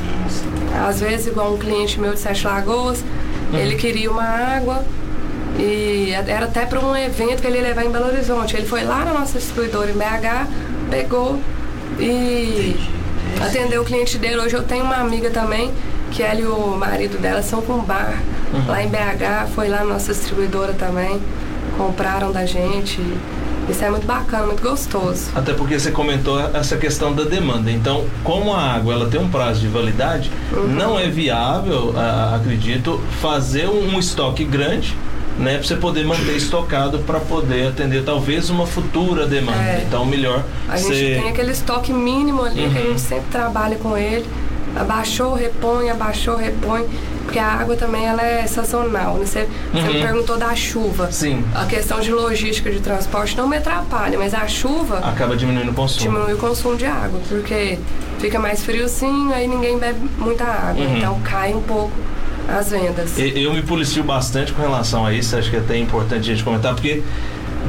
[0.87, 3.03] Às vezes, igual um cliente meu de Sete Lagoas,
[3.53, 4.85] ele queria uma água
[5.57, 8.55] e era até para um evento que ele ia levar em Belo Horizonte.
[8.55, 10.47] Ele foi lá na nossa distribuidora em BH,
[10.89, 11.39] pegou
[11.99, 12.75] e
[13.41, 14.37] atendeu o cliente dele.
[14.37, 15.71] Hoje eu tenho uma amiga também,
[16.11, 18.21] que ela e o marido dela são com bar
[18.67, 21.19] lá em BH, foi lá na nossa distribuidora também,
[21.77, 22.99] compraram da gente.
[23.69, 25.29] Isso é muito bacana, muito gostoso.
[25.35, 27.69] Até porque você comentou essa questão da demanda.
[27.69, 30.31] Então, como a água ela tem um prazo de validade,
[30.75, 31.93] não é viável,
[32.33, 34.95] acredito, fazer um estoque grande.
[35.37, 39.57] Né, para você poder manter estocado para poder atender talvez uma futura demanda.
[39.57, 39.85] É.
[39.87, 41.17] Então, melhor A gente você.
[41.21, 42.87] tem aquele estoque mínimo ali que a Uhum.
[42.89, 44.25] gente sempre trabalha com ele.
[44.75, 46.85] Abaixou, repõe, abaixou, repõe.
[47.23, 49.15] Porque a água também ela é sazonal.
[49.15, 49.25] Né?
[49.25, 50.01] Você, você me Uhum.
[50.01, 51.11] perguntou da chuva.
[51.11, 51.43] Sim.
[51.53, 55.73] A questão de logística de transporte não me atrapalha, mas a chuva Acaba diminuindo o
[55.75, 56.11] consumo.
[56.11, 57.77] diminui o consumo de água, porque
[58.19, 60.83] fica mais friozinho, aí ninguém bebe muita água.
[60.83, 60.97] Uhum.
[60.97, 61.91] Então cai um pouco
[62.47, 63.15] as vendas.
[63.19, 66.33] E- Eu me policio bastante com relação a isso, acho que é até importante a
[66.33, 67.03] gente comentar, porque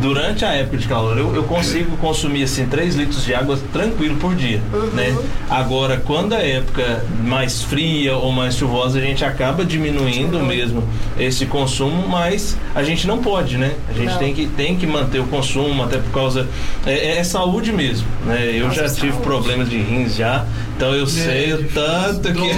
[0.00, 4.16] durante a época de calor eu, eu consigo consumir assim 3 litros de água tranquilo
[4.16, 4.60] por dia,
[4.94, 5.16] né?
[5.48, 10.56] Agora, quando a época mais fria ou mais chuvosa, a gente acaba diminuindo Diminui.
[10.56, 10.84] mesmo
[11.18, 13.72] esse consumo, mas a gente não pode, né?
[13.88, 14.18] A gente Não.
[14.18, 16.46] tem que, tem que manter o consumo, até por causa.
[16.86, 18.50] É, é saúde mesmo, né?
[18.54, 19.24] Eu Nossa, já tive saúde.
[19.26, 20.46] problemas de rins já,
[20.80, 22.50] então eu sei o tanto que.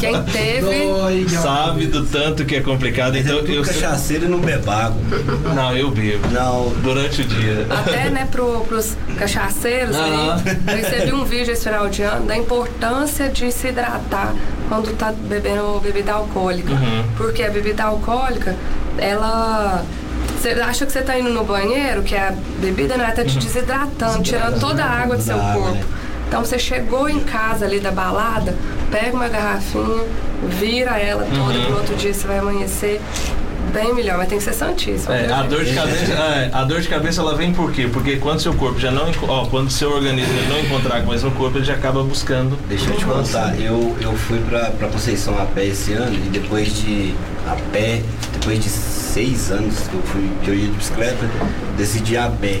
[0.00, 0.86] Quem teve.
[0.88, 4.68] Dói, Sabe do tanto que é complicado, então é tudo eu cachaceiro e não bebe
[4.68, 5.00] água.
[5.54, 6.26] Não, eu bebo.
[6.32, 7.64] Não, Durante o dia.
[7.70, 10.42] Até, né, pro, pros cachaceiros, Aham.
[10.44, 14.34] aí, eu recebi um vídeo esse final de ano da importância de se hidratar
[14.68, 16.72] quando tá bebendo bebida alcoólica.
[16.72, 17.04] Uhum.
[17.16, 18.56] Porque a bebida alcoólica,
[18.98, 19.84] ela.
[20.40, 23.38] Você acha que você tá indo no banheiro, que a bebida, né, ela tá te
[23.38, 25.84] desidratando, tirando toda a água do seu corpo.
[26.28, 28.54] Então você chegou em casa ali da balada,
[28.90, 30.04] pega uma garrafinha,
[30.48, 31.64] vira ela toda, Uhum.
[31.66, 33.00] pro outro dia você vai amanhecer
[33.72, 35.12] bem melhor, mas tem que ser santíssimo.
[35.12, 37.88] É, a dor de cabeça, é, a dor de cabeça ela vem por quê?
[37.92, 41.30] Porque quando seu corpo já não, ó, quando seu organismo não encontrar com o mesmo
[41.32, 42.56] corpo, ele já acaba buscando.
[42.68, 46.28] Deixa eu te contar, eu, eu fui pra, pra Conceição a pé esse ano e
[46.28, 47.14] depois de
[47.46, 48.02] a pé,
[48.32, 51.28] depois de seis anos que eu fui que eu ia de bicicleta,
[51.76, 52.60] decidi a pé.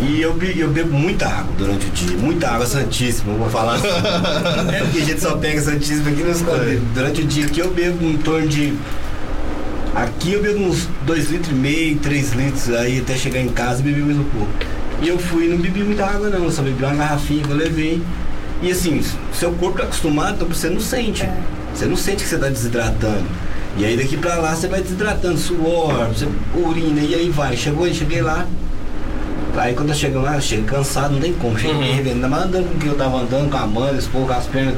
[0.00, 3.86] E eu, eu bebo muita água durante o dia, muita água santíssima, vou falar assim.
[4.74, 6.76] é porque a gente só pega santíssima aqui nos esconde.
[6.94, 8.72] Durante o dia aqui eu bebo em torno de.
[9.94, 13.80] Aqui eu bebo uns 2 litros e meio, 3 litros, aí até chegar em casa
[13.80, 14.48] e bebi mais um pouco.
[15.02, 17.50] E eu fui e não bebi muita água não, eu só bebi uma garrafinha que
[17.50, 18.02] eu levei.
[18.62, 19.02] E assim,
[19.34, 21.24] seu corpo tá acostumado, então você não sente.
[21.24, 21.36] É.
[21.74, 23.24] Você não sente que você tá desidratando.
[23.76, 27.56] E aí daqui pra lá você vai desidratando, suor, você urina, e aí vai.
[27.56, 28.46] Chegou, eu cheguei lá.
[29.56, 31.58] Aí quando eu chego lá, eu chego cansado, não tem como.
[31.58, 32.10] Cheguei Uhum.
[32.12, 34.46] ainda mais andando com que eu tava andando, com a mãe, esse povo com as
[34.46, 34.74] pernas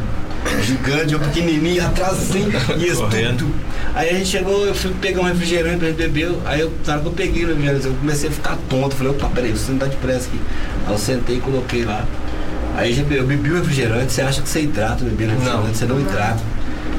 [0.64, 2.48] gigantes, eu pequenininho, atrás assim,
[2.78, 3.54] e isso tudo.
[3.94, 6.92] Aí a gente chegou, eu fui pegar um refrigerante pra gente beber, aí eu, na
[6.94, 8.94] hora que eu peguei o refrigerante, eu comecei a ficar tonto.
[8.96, 10.40] Falei, opa, peraí, você não tá depressa aqui.
[10.86, 12.04] Aí eu sentei e coloquei lá.
[12.76, 15.74] Aí eu bebi o refrigerante, você acha que você hidrata bebendo refrigerante, Não.
[15.74, 16.40] você não hidrata.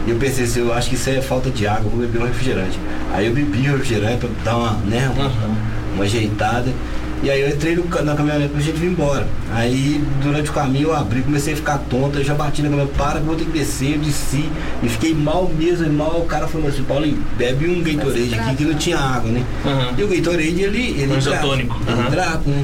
[0.05, 2.21] E eu pensei assim, eu acho que isso é falta de água, eu vou beber
[2.21, 2.77] um refrigerante.
[3.13, 5.55] Aí eu bebi o refrigerante pra dar uma, né, uma, Uhum.
[5.95, 6.71] uma ajeitada.
[7.23, 9.25] E aí eu entrei no na caminhonete pra gente vir embora.
[9.53, 12.97] Aí durante o caminho eu abri, comecei a ficar tonto, eu já bati na caminhonete,
[12.97, 14.49] para que eu vou ter que descer, eu desci.
[14.83, 16.19] E fiquei mal mesmo, e mal.
[16.19, 19.41] O cara falou assim, Paulinho, bebe um Gatorade aqui que não tinha água, né?
[19.63, 19.93] Uhum.
[19.97, 21.79] E o Gatorade, ele, ele Um hidrata, isotônico.
[21.87, 22.07] Ele Uhum.
[22.07, 22.63] hidrata, né?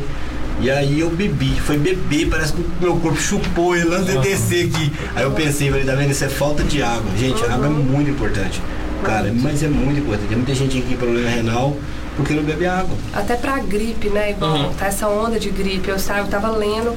[0.61, 4.15] E aí eu bebi, foi beber, parece que o meu corpo chupou ele antes de
[4.17, 4.21] Uhum.
[4.21, 4.91] descer aqui.
[5.15, 6.11] Aí eu pensei, falei, tá vendo?
[6.11, 7.09] Isso é falta de água.
[7.17, 8.61] Gente, a água é muito importante.
[9.05, 10.27] Cara, mas é muito importante.
[10.27, 11.77] Tem muita gente aqui com problema renal
[12.19, 12.95] porque não bebe água.
[13.13, 14.31] Até pra gripe, né?
[14.31, 14.73] Igual Uhum.
[14.73, 15.89] tá essa onda de gripe.
[15.89, 16.95] Eu estava, eu tava lendo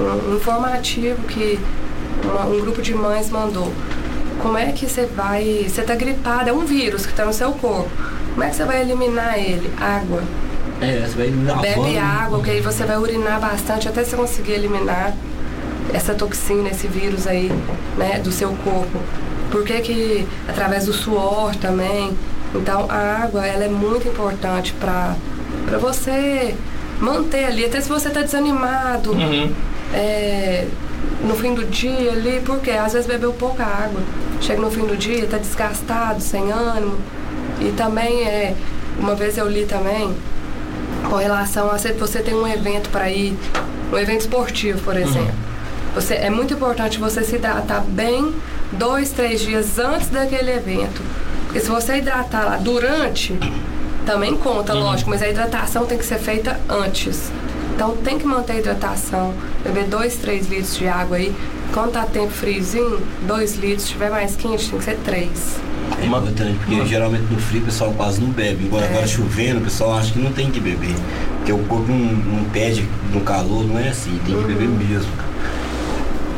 [0.00, 1.58] um, informativo que
[2.24, 3.72] uma- um grupo de mães mandou.
[4.42, 5.66] Como é que você vai.
[5.68, 7.90] Você tá gripada, é um vírus que tá no seu corpo.
[8.32, 9.70] Como é que você vai eliminar ele?
[9.80, 10.22] Água.
[10.80, 11.62] É, você vai lavando.
[11.62, 15.14] Bebe água, que aí você vai urinar bastante até você conseguir eliminar
[15.92, 17.50] essa toxina, esse vírus aí,
[17.96, 18.98] né, do seu corpo.
[19.50, 22.12] Por que que através do suor também?
[22.54, 25.16] Então a água, ela é muito importante para
[25.80, 26.54] você
[27.00, 29.52] manter ali, até se você tá desanimado, Uhum.
[29.92, 30.66] é,
[31.24, 34.00] no fim do dia ali, porque às vezes bebeu pouca água.
[34.40, 36.96] Chega no fim do dia, tá desgastado, sem ânimo.
[37.60, 38.54] E também é,
[38.98, 40.14] uma vez eu li também
[41.08, 43.36] com relação a se você tem um evento para ir,
[43.92, 45.34] um evento esportivo, por exemplo.
[45.94, 48.34] Você, é muito importante você se hidratar bem
[48.72, 51.00] dois, três dias antes daquele evento.
[51.54, 53.32] Porque se você hidratar lá durante,
[54.04, 57.30] também conta, lógico, mas a hidratação tem que ser feita antes.
[57.72, 59.32] Então tem que manter a hidratação,
[59.62, 61.32] beber dois, três litros de água aí.
[61.72, 65.56] Quando tá tempo friozinho, dois litros, se tiver mais quente, tem que ser três.
[66.02, 68.66] É importante, porque geralmente no frio o pessoal quase não bebe.
[68.66, 68.88] Agora, É.
[68.88, 70.96] agora chovendo, o pessoal acha que não tem que beber.
[71.36, 75.12] Porque o corpo não, não pede no calor, não é assim, tem que beber mesmo.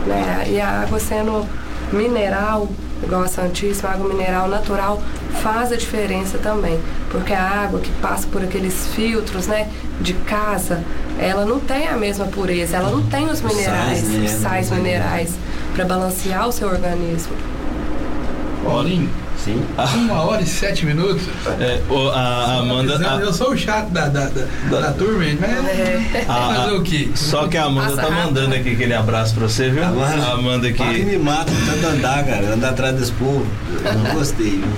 [0.07, 0.47] né?
[0.51, 1.47] E a água sendo
[1.91, 2.69] mineral,
[3.03, 5.03] igual a Santíssima, água mineral natural,
[5.43, 6.81] faz a diferença também.
[7.11, 9.69] Porque a água que passa por aqueles filtros, né,
[10.01, 10.83] de casa,
[11.19, 14.25] ela não tem a mesma pureza, ela não tem os minerais, sais, né?
[14.25, 14.79] os sais tem.
[14.79, 15.35] minerais,
[15.75, 17.35] para balancear o seu organismo.
[18.65, 19.11] Paulinho,
[19.45, 19.63] Sim.
[19.95, 21.23] uma hora e sete minutos.
[21.61, 22.95] É, o- a, a Amanda.
[23.21, 24.29] Eu a- sou o chato da, da,
[24.71, 26.25] da, da turma, hein, mas É.
[26.29, 27.09] a- fazer o quê?
[27.15, 29.85] Só que a Amanda Passa tá rápido, mandando aqui aquele abraço pra você, viu?
[29.85, 31.05] Amanda, A Amanda Para que aqui.
[31.05, 32.55] me mata tanto andar, cara.
[32.55, 33.47] Andar atrás desse povo.
[33.85, 34.69] Eu não gostei, viu?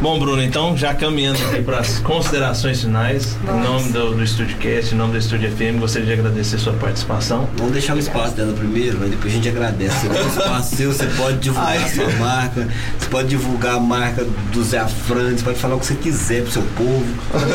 [0.00, 3.68] Bom, Bruno, então, já caminhando aqui para as considerações finais, em Vamos.
[3.68, 7.46] nome do, do StudioCast, em nome do Estúdio FM, gostaria de agradecer sua participação.
[7.58, 10.08] Vamos deixar o espaço dela primeiro, mas depois a gente agradece.
[10.08, 11.84] Um espaço seu, você pode divulgar Ai.
[11.84, 15.78] a sua marca, você pode divulgar a marca do Zé Afran, você pode falar o
[15.78, 17.04] que você quiser pro seu povo.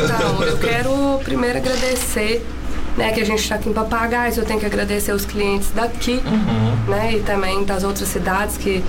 [0.06, 2.46] Então, eu quero primeiro agradecer,
[2.96, 6.22] né, que a gente está aqui em Papagaios, eu tenho que agradecer os clientes daqui,
[6.88, 8.84] né, e também das outras cidades que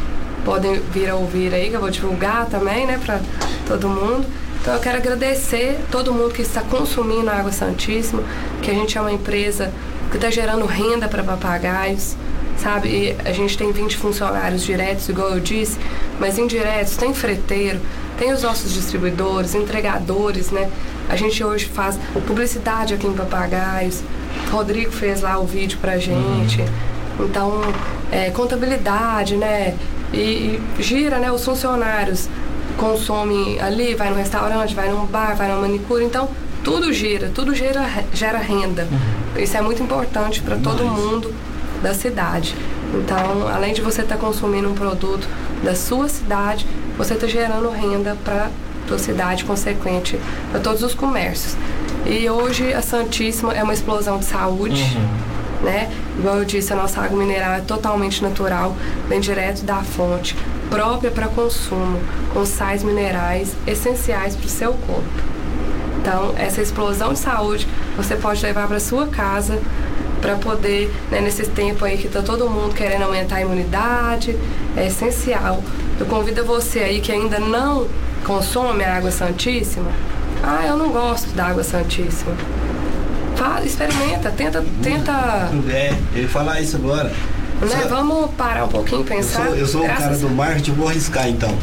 [0.47, 3.21] podem vir a ouvir aí, que eu vou divulgar também, né, para
[3.67, 4.25] todo mundo.
[4.61, 8.23] Então eu quero agradecer todo mundo que está consumindo a Água Santíssima,
[8.63, 9.73] que a gente é uma empresa
[10.09, 12.17] que está gerando renda para papagaios,
[12.57, 12.89] sabe?
[12.89, 15.79] E a gente tem 20 funcionários diretos, igual eu disse,
[16.21, 17.81] mas indiretos, tem freteiro,
[18.17, 20.71] tem os nossos distribuidores, entregadores, né?
[21.09, 24.03] A gente hoje faz publicidade aqui em Papagaios.
[24.51, 26.65] Rodrigo fez lá o vídeo pra gente.
[27.19, 27.63] Então,
[28.11, 29.77] é, contabilidade, né?
[30.13, 31.31] E, e gira, né?
[31.31, 32.29] Os funcionários
[32.77, 36.05] consomem ali, vai no restaurante, vai num bar, vai na manicure.
[36.05, 36.29] Então,
[36.63, 38.87] tudo gira, tudo gera, gera renda.
[39.37, 41.33] Isso é muito importante para todo mundo
[41.83, 42.55] da cidade.
[42.95, 45.29] Então, além de você estar consumindo um produto
[45.63, 48.51] da sua cidade, você está gerando renda para
[48.91, 50.19] a cidade, consequente
[50.51, 51.57] para todos os comércios.
[52.05, 54.97] E hoje a Santíssima é uma explosão de saúde.
[55.67, 55.91] Né?
[56.17, 58.77] Igual eu disse, a nossa água mineral é totalmente natural,
[59.09, 60.37] vem direto da fonte,
[60.71, 61.99] própria para consumo,
[62.33, 65.03] com sais minerais essenciais para o seu corpo.
[65.99, 69.61] Então, essa explosão de saúde você pode levar para sua casa
[70.21, 74.39] para poder, né, nesse tempo aí que está todo mundo querendo aumentar a imunidade,
[74.77, 75.65] é essencial.
[75.99, 77.89] Eu convido você aí que ainda não
[78.25, 79.91] consome a água santíssima.
[80.45, 82.37] Ah, eu não gosto da água santíssima.
[83.37, 85.13] Fala, experimenta, tenta, tenta,
[85.71, 87.05] É, eu ia falar isso agora.
[87.61, 87.69] né?
[87.83, 89.47] Só- Vamos parar um pouquinho e Eu pensar.
[89.47, 91.55] sou, eu sou o cara do marketing, eu vou arriscar então.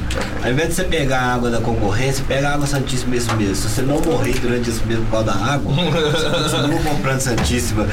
[0.43, 3.55] Ao invés de você pegar a água da concorrência, pega a água Santíssima mesmo mesmo.
[3.55, 7.87] Se você não morrer durante esse mesmo por causa da água, você continua comprando Santíssima.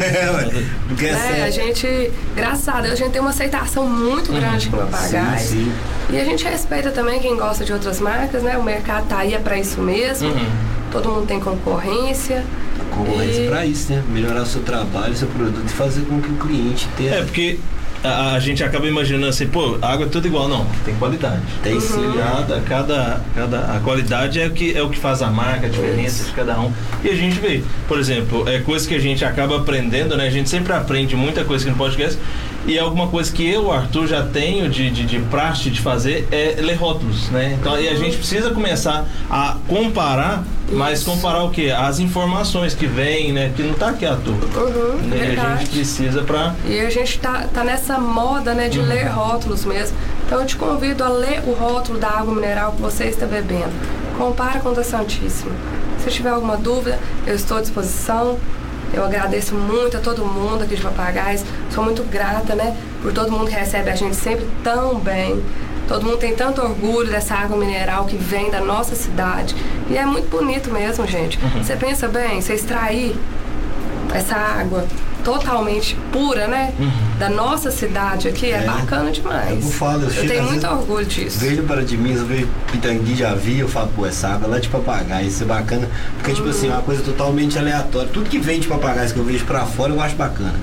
[0.00, 0.64] É.
[0.88, 1.10] Porque é
[1.40, 4.86] É, a gente, graças a Deus, a gente tem uma aceitação muito grande aqui no
[4.86, 5.42] Papagaios.
[5.42, 5.72] Sim, sim.
[6.10, 8.56] E a gente respeita também quem gosta de outras marcas, né?
[8.58, 10.30] O mercado tá aí é pra isso mesmo.
[10.90, 12.44] Todo mundo tem concorrência.
[12.94, 14.02] Concorrência E- pra isso, né?
[14.08, 17.14] Melhorar o seu trabalho, seu produto e fazer com que o cliente tenha.
[17.16, 17.58] É, porque
[18.04, 20.48] a, a gente acaba imaginando assim, pô, a água é tudo igual.
[20.48, 21.40] Não, tem qualidade.
[21.62, 22.02] Tem sim.
[22.16, 25.70] Cada, cada, cada, a qualidade é o, que, é o que faz a marca, a
[25.70, 26.72] diferença de cada um.
[27.04, 30.26] E a gente vê, por exemplo, é coisa que a gente acaba aprendendo, né?
[30.26, 32.18] A gente sempre aprende muita coisa aqui no podcast.
[32.64, 36.60] E alguma coisa que eu, Arthur, já tenho de, de, de praxe de fazer é
[36.60, 37.56] ler rótulos, né?
[37.60, 41.10] Então, e a gente precisa começar a comparar, mas Isso.
[41.10, 41.74] comparar o quê?
[41.76, 43.52] As informações que vêm, né?
[43.56, 44.34] Que não tá aqui à toa.
[44.34, 45.34] Uhum, Né?
[45.34, 46.54] E a gente precisa pra.
[46.64, 49.96] E a gente tá, tá nessa moda, né, de ler rótulos mesmo.
[50.24, 53.72] Então eu te convido a ler o rótulo da água mineral que você está bebendo.
[54.16, 55.52] Compara com o da Santíssima.
[55.98, 58.38] Se tiver alguma dúvida, eu estou à disposição.
[58.92, 61.42] Eu agradeço muito a todo mundo aqui de Papagaios.
[61.70, 65.42] Sou muito grata, né, por todo mundo que recebe a gente sempre tão bem.
[65.88, 69.54] Todo mundo tem tanto orgulho dessa água mineral que vem da nossa cidade.
[69.90, 71.38] E é muito bonito mesmo, gente.
[71.62, 73.16] Você pensa bem, você extrair
[74.14, 74.86] essa água
[75.24, 76.72] totalmente pura, né?
[77.18, 78.60] Da nossa cidade aqui, é, É.
[78.64, 79.64] bacana demais.
[79.64, 81.38] Eu falo, eu chego, tenho muito orgulho disso.
[81.38, 84.58] Vejo para de mim, eu vejo Pitangui de Avi, eu falo, pô, essa água lá
[84.58, 85.88] de papagaio, isso é bacana.
[86.18, 88.08] Porque, tipo assim, é uma coisa totalmente aleatória.
[88.12, 90.54] Tudo que vem de papagaio que eu vejo pra fora, eu acho bacana.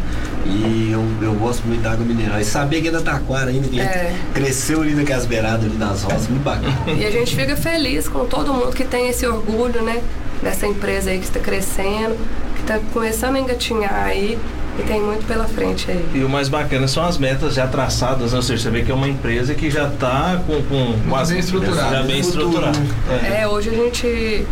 [0.45, 2.39] E eu, eu gosto muito da água mineral.
[2.39, 4.16] E saber que é da Taquara ainda, que É.
[4.34, 6.74] cresceu ali naquelas beiradas ali das roças, muito bacana.
[6.88, 10.01] E a gente fica feliz com todo mundo que tem esse orgulho, né?
[10.42, 12.18] Dessa empresa aí que está crescendo,
[12.56, 14.38] que está começando a engatinhar aí
[14.80, 16.06] e tem muito pela frente aí.
[16.14, 18.38] E o mais bacana são as metas já traçadas, né?
[18.38, 21.40] ou seja, você vê que é uma empresa que já está com, com quase bem
[21.42, 21.98] estruturada.
[21.98, 22.80] Já bem estruturada.
[23.10, 23.42] É.
[23.42, 24.46] É, hoje a gente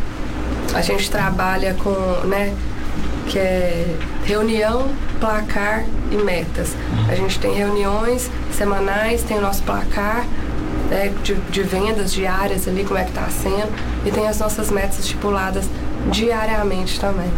[0.74, 1.92] a gente trabalha com,
[2.28, 2.54] né,
[3.28, 4.88] que é reunião,
[5.20, 6.76] placar e metas.
[7.10, 10.26] A gente tem reuniões semanais, tem o nosso placar
[10.90, 13.72] né, de, de vendas diárias ali, como é que está sendo,
[14.06, 15.66] e tem as nossas metas estipuladas
[16.12, 17.30] diariamente também.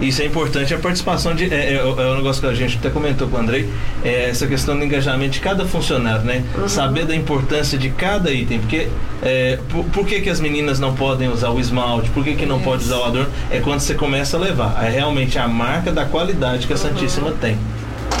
[0.00, 1.52] Isso é importante, a participação de.
[1.52, 3.68] É, é, é um negócio que a gente até comentou com o Andrei,
[4.04, 6.44] é essa questão do engajamento de cada funcionário, né?
[6.66, 8.60] Saber da importância de cada item.
[8.60, 8.88] Porque
[9.22, 12.10] é, por, por que, que as meninas não podem usar o esmalte?
[12.10, 13.30] Por que, que não pode usar o adorno?
[13.50, 14.84] É quando você começa a levar.
[14.84, 17.58] É realmente a marca da qualidade que a Santíssima tem.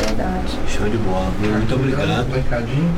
[0.04, 0.58] Verdade.
[0.68, 1.30] Show de bola.
[1.38, 2.28] Muito obrigado.
[2.28, 2.94] Um recadinho.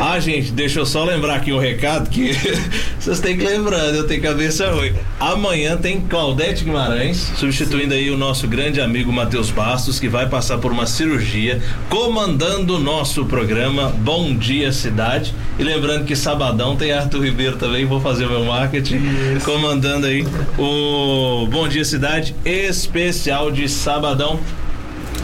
[0.00, 2.32] Ah, gente, deixa eu só lembrar aqui um recado que
[2.98, 4.92] vocês têm que lembrar, eu tenho cabeça ruim.
[5.20, 10.58] Amanhã tem Claudete Guimarães, substituindo aí o nosso grande amigo Matheus Bastos, que vai passar
[10.58, 15.34] por uma cirurgia, comandando o nosso programa Bom Dia Cidade.
[15.58, 19.00] E lembrando que sabadão tem Arthur Ribeiro também, vou fazer o meu marketing,
[19.44, 20.26] comandando aí
[20.58, 24.40] o Bom Dia Cidade especial de sabadão.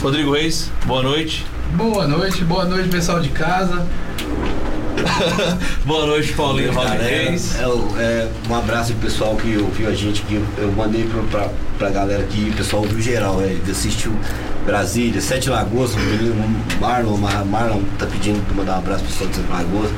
[0.01, 1.45] Rodrigo Reis, boa noite.
[1.75, 3.87] Boa noite, boa noite, pessoal de casa.
[5.85, 7.59] boa noite, Paulinho Rodrigues.
[7.59, 11.23] é, o- é, um abraço pro pessoal que ouviu a gente, que eu mandei pro,
[11.25, 11.49] pra,
[11.79, 14.13] pra galera aqui, o pessoal ouviu geral, é, assistiu
[14.67, 16.35] Brasília, Sete Lagoas, o menino
[16.81, 19.91] Marlon, Mar- Marlon tá pedindo pra mandar um abraço pro pessoal de Sete Lagoas.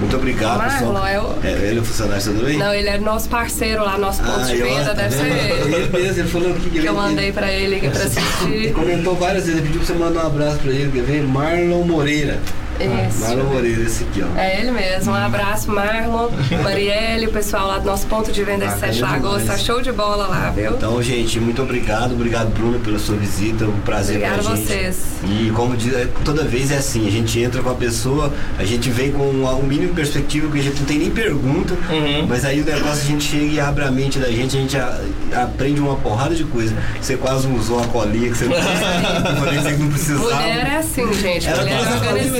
[0.00, 1.36] Muito obrigado, Marlon pessoal.
[1.42, 2.56] o- É, ele é o funcionário também?
[2.58, 5.36] Não, ele é nosso parceiro lá, nosso ponto de eu- venda, tá deve ser vendo?
[5.36, 5.74] ele.
[5.80, 8.72] Ele mesmo, ele falou que, Que eu mandei pra ele pra Ele assistir.
[8.72, 11.22] comentou várias vezes, ele pediu pra você mandar um abraço pra ele, quer ver?
[11.22, 12.38] Marlon Moreira.
[12.84, 13.20] Isso.
[13.20, 14.38] Marlon Moreira, esse aqui, ó.
[14.38, 15.12] É ele mesmo.
[15.12, 16.28] Um abraço, Marlon,
[16.62, 19.44] Marielle, o pessoal lá do nosso ponto de venda de Sete Lagoas.
[19.44, 20.72] Tá show de bola lá, viu?
[20.72, 22.12] Então, gente, muito obrigado.
[22.12, 23.64] Obrigado, Bruno, pela sua visita.
[23.64, 24.66] Um prazer Obrigada pra a gente.
[24.66, 24.96] vocês.
[25.24, 28.64] E como diz, é, toda vez é assim, a gente entra com a pessoa, a
[28.64, 31.74] gente vem com uma- um mínimo de perspectiva, porque a gente não tem nem pergunta,
[31.90, 32.26] Uhum.
[32.28, 34.76] mas aí o negócio a gente chega e abre a mente da gente, a gente
[34.76, 35.00] a-
[35.42, 36.74] aprende uma porrada de coisa.
[37.00, 40.24] Você quase usou a colinha que você não, eu falei que você não precisava.
[40.30, 41.46] Mulher é assim, gente.
[41.48, 41.86] Ela Mulher é mas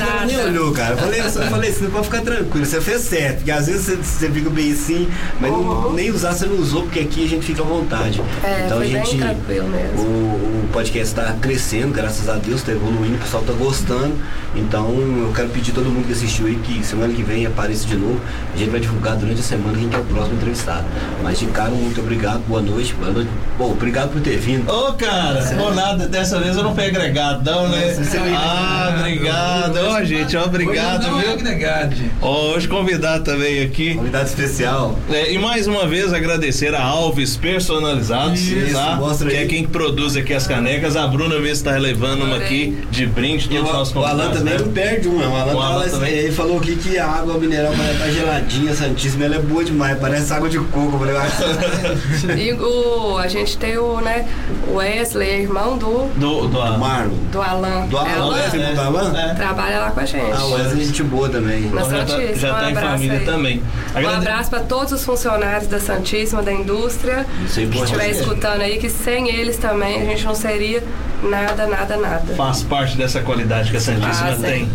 [0.00, 0.48] ela nem organizada.
[0.50, 0.92] olhou, cara.
[0.94, 3.84] Eu falei, eu só falei assim, pode ficar tranquilo, você fez certo, porque às vezes
[3.86, 5.08] você, você fica bem assim,
[5.40, 8.20] mas não- nem usar você não usou, porque aqui a gente fica à vontade.
[8.42, 9.18] É, então foi a bem gente.
[9.18, 10.00] tranquilo mesmo.
[10.00, 14.14] O, o podcast está crescendo, graças a Deus, está evoluindo, o pessoal está gostando.
[14.54, 17.86] Então eu quero pedir a todo mundo que assistiu aí que semana que vem apareça
[17.86, 18.20] de novo.
[18.54, 20.84] A gente vai divulgar durante a semana quem que é o próximo entrevistado.
[21.22, 23.30] Mas de cara, muito obrigado, boa noite, boa noite.
[23.58, 24.68] Bom, obrigado por ter vindo.
[24.70, 27.94] Ô, cara, por nada, dessa vez eu não pego agregado, não, né?
[27.96, 29.76] Nossa, é Ah, obrigado.
[29.88, 32.10] Ó, gente, ó, obrigado, Hoje é viu?
[32.22, 33.94] Ó, Hoje convidado também aqui.
[33.94, 34.98] Convidado especial.
[35.10, 38.96] É, e mais uma vez agradecer a Alves Personalizados, Isso, tá?
[38.96, 39.44] mostra que aí.
[39.44, 40.96] é quem produz aqui as canecas.
[40.96, 44.04] A Bruna mesmo está relevando uma aqui de brinde, E todos o, os nossos o
[44.04, 44.60] Alan também né?
[44.60, 45.26] não perde uma.
[45.28, 46.12] O Alan, O tá Alan lá, também.
[46.12, 49.98] ele falou aqui que a água mineral vai estar geladinha, santíssima, ela é boa demais,
[49.98, 50.92] parece água de coco.
[50.94, 51.14] Eu falei,
[52.36, 54.26] E o, a gente tem o, né,
[54.72, 57.14] Wesley, irmão do, Do, do, a- Marlon.
[57.30, 57.86] do Alan.
[57.86, 59.18] Do Alan, É, Alan, é irmão do Alan?
[59.18, 59.34] É.
[59.34, 60.32] Trabalha lá com a gente.
[60.32, 61.60] Ah, o Wesley é gente boa também.
[61.70, 63.24] Na já tá, já um tá em abraço família aí.
[63.24, 63.62] também.
[63.94, 68.78] Um Agrade- abraço para todos os funcionários da Santíssima, da indústria, que estiver escutando aí,
[68.78, 70.82] que sem eles também a gente não seria
[71.22, 72.34] nada, nada, nada.
[72.34, 74.50] faz parte dessa qualidade que a Santíssima Fazem.
[74.66, 74.68] tem.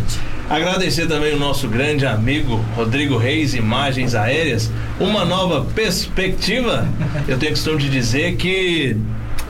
[0.48, 4.70] Agradecer também o nosso grande amigo Rodrigo Reis, Imagens Aéreas.
[5.00, 6.86] Uma nova perspectiva.
[7.26, 8.96] Eu tenho a questão de dizer que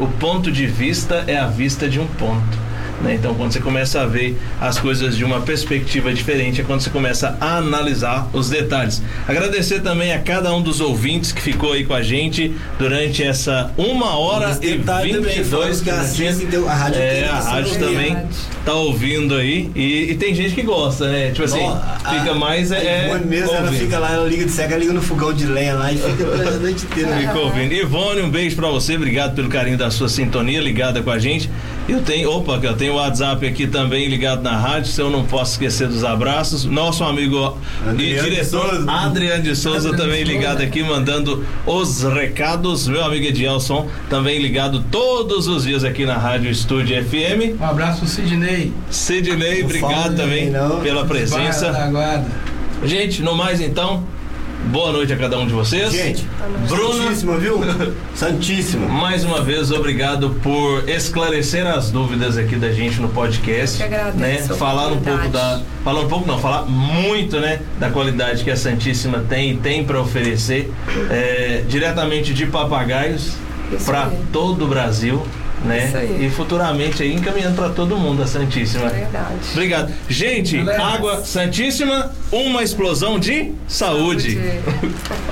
[0.01, 2.66] o ponto de vista é a vista de um ponto.
[3.03, 3.15] Né?
[3.15, 6.91] Então, quando você começa a ver as coisas de uma perspectiva diferente, é quando você
[6.91, 9.03] começa a analisar os detalhes.
[9.29, 13.71] Agradecer também a cada um dos ouvintes que ficou aí com a gente durante essa
[13.77, 17.51] uma hora e detalhe também, 22 falando que assistem, então, a rádio É, a essa
[17.51, 18.09] rádio também.
[18.15, 18.29] também
[18.65, 19.71] tá ouvindo aí.
[19.75, 21.31] E, e tem gente que gosta, né?
[21.31, 23.07] Tipo assim, Não, a- fica mais a é.
[23.09, 23.81] Ivone mesmo, ela ouvindo.
[23.81, 26.25] fica lá, ela liga de seca, ela liga no fogão de lenha lá e fica
[26.25, 27.17] a noite inteira.
[27.17, 27.73] Fica ouvindo.
[27.73, 28.97] Ivone, um beijo pra você.
[28.97, 31.51] Obrigado pelo carinho da sua sintonia ligada com a gente.
[31.89, 35.25] Eu tenho, opa, eu tenho o WhatsApp aqui também ligado na rádio, se eu não
[35.25, 36.65] posso esquecer dos abraços.
[36.65, 38.91] Nosso amigo e Adriano de diretor Souza.
[38.91, 42.89] Adriano de Souza também ligado aqui, mandando os recados.
[42.89, 47.61] Meu amigo Edielson também ligado todos os dias aqui na Rádio Estúdio FM.
[47.61, 48.73] Um abraço pro Sidney.
[48.91, 50.81] Sidney, obrigado também não.
[50.81, 51.73] pela presença.
[52.85, 54.05] Gente, no mais então,
[54.67, 55.93] Boa noite a cada um de vocês.
[55.93, 56.27] Gente,
[56.69, 57.61] Bruna, Santíssima, viu?
[58.15, 58.89] Santíssima.
[58.89, 63.81] mais uma vez, obrigado por esclarecer as dúvidas aqui da gente no podcast.
[63.81, 64.59] Eu que agradeço né?
[64.59, 65.61] Falar um pouco da.
[65.85, 67.61] Falar um pouco, não, falar muito, né?
[67.79, 70.73] Da qualidade que a Santíssima tem e tem para oferecer.
[71.11, 73.35] é, diretamente de papagaios
[73.85, 75.23] para todo o Brasil.
[75.65, 75.87] Né?
[75.87, 76.27] Isso aí.
[76.27, 78.89] E futuramente aí encaminhando para todo mundo a Santíssima.
[78.89, 79.35] Verdade.
[79.53, 79.93] Obrigado.
[80.09, 84.35] Gente, água Santíssima, uma explosão de saúde.
[84.35, 84.97] Saúde.